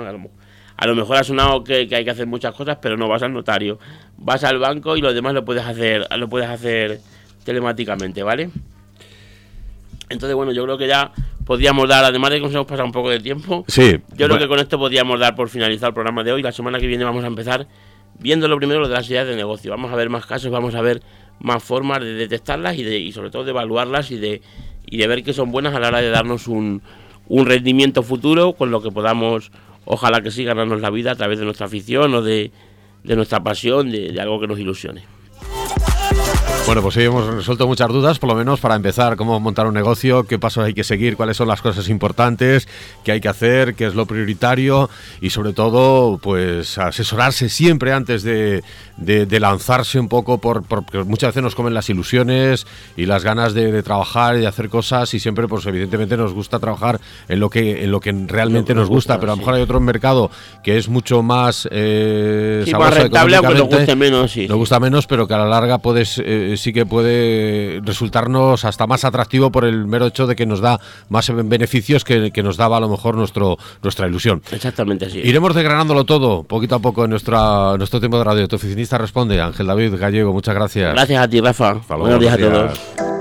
A, 0.80 0.86
lo, 0.86 0.94
mejor 0.94 1.18
ha 1.18 1.24
sonado 1.24 1.62
que, 1.62 1.86
que 1.86 1.96
hay 1.96 2.04
que 2.04 2.10
hacer 2.10 2.26
muchas 2.26 2.54
cosas, 2.54 2.78
pero 2.80 2.96
no 2.96 3.06
vas 3.06 3.22
al 3.22 3.32
notario, 3.32 3.78
vas 4.16 4.42
al 4.44 4.58
banco 4.58 4.96
y 4.96 5.00
lo 5.00 5.12
demás 5.12 5.34
lo 5.34 5.44
puedes 5.44 5.64
hacer, 5.64 6.06
lo 6.16 6.28
puedes 6.28 6.48
hacer 6.48 7.00
telemáticamente, 7.44 8.22
¿vale? 8.22 8.50
Entonces, 10.08 10.34
bueno, 10.34 10.52
yo 10.52 10.64
creo 10.64 10.76
que 10.76 10.88
ya 10.88 11.12
podríamos 11.44 11.88
dar, 11.88 12.04
además 12.04 12.30
de 12.30 12.36
que 12.38 12.42
nos 12.42 12.54
hemos 12.54 12.66
pasado 12.66 12.84
un 12.86 12.92
poco 12.92 13.10
de 13.10 13.20
tiempo, 13.20 13.64
Sí. 13.68 13.98
yo 14.16 14.26
creo 14.26 14.38
que 14.38 14.48
con 14.48 14.58
esto 14.58 14.78
podríamos 14.78 15.20
dar 15.20 15.34
por 15.34 15.48
finalizado 15.48 15.88
el 15.88 15.94
programa 15.94 16.24
de 16.24 16.32
hoy. 16.32 16.42
La 16.42 16.52
semana 16.52 16.78
que 16.78 16.86
viene 16.86 17.04
vamos 17.04 17.24
a 17.24 17.28
empezar 17.28 17.66
viendo 18.18 18.48
lo 18.48 18.56
primero 18.56 18.80
lo 18.80 18.88
de 18.88 18.94
las 18.94 19.08
ideas 19.08 19.26
de 19.26 19.36
negocio. 19.36 19.70
Vamos 19.70 19.92
a 19.92 19.96
ver 19.96 20.10
más 20.10 20.26
casos, 20.26 20.50
vamos 20.50 20.74
a 20.74 20.82
ver 20.82 21.00
más 21.38 21.62
formas 21.62 22.00
de 22.00 22.14
detectarlas 22.14 22.76
y, 22.76 22.82
de, 22.82 22.98
y 22.98 23.12
sobre 23.12 23.30
todo 23.30 23.44
de 23.44 23.50
evaluarlas 23.50 24.10
y 24.10 24.18
de, 24.18 24.42
y 24.86 24.98
de 24.98 25.06
ver 25.06 25.22
que 25.22 25.32
son 25.32 25.50
buenas 25.52 25.74
a 25.74 25.80
la 25.80 25.88
hora 25.88 26.00
de 26.00 26.10
darnos 26.10 26.48
un, 26.48 26.82
un 27.28 27.46
rendimiento 27.46 28.02
futuro 28.02 28.52
con 28.54 28.70
lo 28.70 28.82
que 28.82 28.90
podamos, 28.90 29.52
ojalá 29.84 30.22
que 30.22 30.30
sí, 30.30 30.44
ganarnos 30.44 30.80
la 30.80 30.90
vida 30.90 31.12
a 31.12 31.16
través 31.16 31.38
de 31.38 31.44
nuestra 31.44 31.66
afición 31.66 32.14
o 32.14 32.22
de, 32.22 32.50
nuestra 33.04 33.42
pasión, 33.42 33.90
de 33.90 34.20
algo 34.20 34.40
que 34.40 34.46
nos 34.46 34.58
ilusione. 34.58 35.19
Bueno, 36.70 36.83
pues 36.83 36.96
hoy 36.98 37.02
hemos 37.06 37.26
resuelto 37.26 37.66
muchas 37.66 37.88
dudas, 37.88 38.20
por 38.20 38.28
lo 38.28 38.37
menos 38.37 38.61
para 38.61 38.76
empezar, 38.76 39.16
cómo 39.16 39.40
montar 39.40 39.66
un 39.66 39.74
negocio, 39.74 40.22
qué 40.22 40.38
pasos 40.38 40.62
hay 40.64 40.72
que 40.72 40.85
seguir, 40.85 41.16
cuáles 41.16 41.37
son 41.37 41.48
las 41.48 41.61
cosas 41.61 41.88
importantes, 41.88 42.68
qué 43.02 43.11
hay 43.11 43.20
que 43.20 43.26
hacer, 43.28 43.74
qué 43.74 43.87
es 43.87 43.96
lo 43.96 44.06
prioritario 44.06 44.88
y 45.20 45.30
sobre 45.30 45.52
todo, 45.52 46.18
pues 46.18 46.78
asesorarse 46.78 47.48
siempre 47.48 47.92
antes 47.92 48.22
de, 48.22 48.62
de- 48.98 49.26
de 49.26 49.40
lanzarse 49.40 49.98
un 49.98 50.09
poco, 50.09 50.38
por, 50.38 50.62
porque 50.62 50.98
muchas 51.02 51.30
veces 51.30 51.42
nos 51.42 51.56
comen 51.56 51.74
las 51.74 51.90
ilusiones 51.90 52.68
y 52.96 53.06
las 53.06 53.24
ganas 53.24 53.52
de, 53.52 53.72
de 53.72 53.83
trabajar 53.83 54.37
y 54.37 54.40
de 54.42 54.46
hacer 54.46 54.68
cosas 54.68 55.12
y 55.12 55.18
siempre, 55.18 55.48
pues 55.48 55.66
evidentemente 55.66 56.16
nos 56.16 56.33
gusta 56.33 56.61
trabajar 56.61 57.00
en 57.28 57.40
lo 57.40 57.50
que, 57.50 57.83
en 57.83 57.90
lo 57.90 57.98
que 57.98 58.12
realmente 58.28 58.74
nos 58.74 58.83
nos 58.83 58.88
gusta, 58.90 59.14
gusta, 59.14 59.20
pero 59.20 59.33
a 59.33 59.35
lo 59.35 59.38
sí. 59.38 59.40
mejor 59.40 59.54
hay 59.56 59.62
otro 59.62 59.80
mercado 59.80 60.30
que 60.62 60.76
es 60.78 60.88
mucho 60.88 61.20
más 61.24 61.66
eh, 61.72 62.62
Sí, 62.64 62.72
más 62.74 62.94
rentable, 62.94 63.35
aunque 63.35 63.54
nos 63.54 63.68
guste 63.68 63.96
menos, 63.96 64.30
sí. 64.30 64.46
Nos 64.46 64.56
gusta 64.56 64.78
menos, 64.78 65.09
pero 65.09 65.26
que 65.26 65.35
a 65.35 65.38
la 65.38 65.46
larga 65.48 65.78
puedes, 65.78 66.18
eh, 66.18 66.54
sí 66.60 66.72
que 66.72 66.86
puede 66.86 67.80
resultarnos 67.84 68.64
hasta 68.64 68.86
más 68.86 69.04
atractivo 69.04 69.50
por 69.50 69.64
el 69.64 69.86
mero 69.86 70.06
hecho 70.06 70.26
de 70.26 70.36
que 70.36 70.46
nos 70.46 70.60
da 70.60 70.80
más 71.08 71.30
beneficios 71.34 72.04
que, 72.04 72.30
que 72.30 72.42
nos 72.42 72.56
daba 72.56 72.76
a 72.76 72.80
lo 72.80 72.88
mejor 72.88 73.16
nuestro, 73.16 73.58
nuestra 73.82 74.06
ilusión. 74.06 74.42
Exactamente 74.52 75.06
así. 75.06 75.20
Iremos 75.20 75.54
desgranándolo 75.54 76.04
todo, 76.04 76.42
poquito 76.44 76.76
a 76.76 76.78
poco, 76.78 77.04
en 77.04 77.10
nuestra, 77.10 77.76
nuestro 77.76 78.00
tiempo 78.00 78.18
de 78.18 78.24
radio. 78.24 78.48
Tu 78.48 78.56
oficinista 78.56 78.98
responde, 78.98 79.40
Ángel 79.40 79.66
David 79.66 79.94
Gallego, 79.96 80.32
muchas 80.32 80.54
gracias. 80.54 80.92
Gracias 80.92 81.22
a 81.22 81.28
ti, 81.28 81.40
Rafa. 81.40 81.70
Hasta 81.70 81.96
luego, 81.96 82.18
Buenos 82.18 82.20
días 82.20 82.34
a 82.34 82.38
todos. 82.38 83.19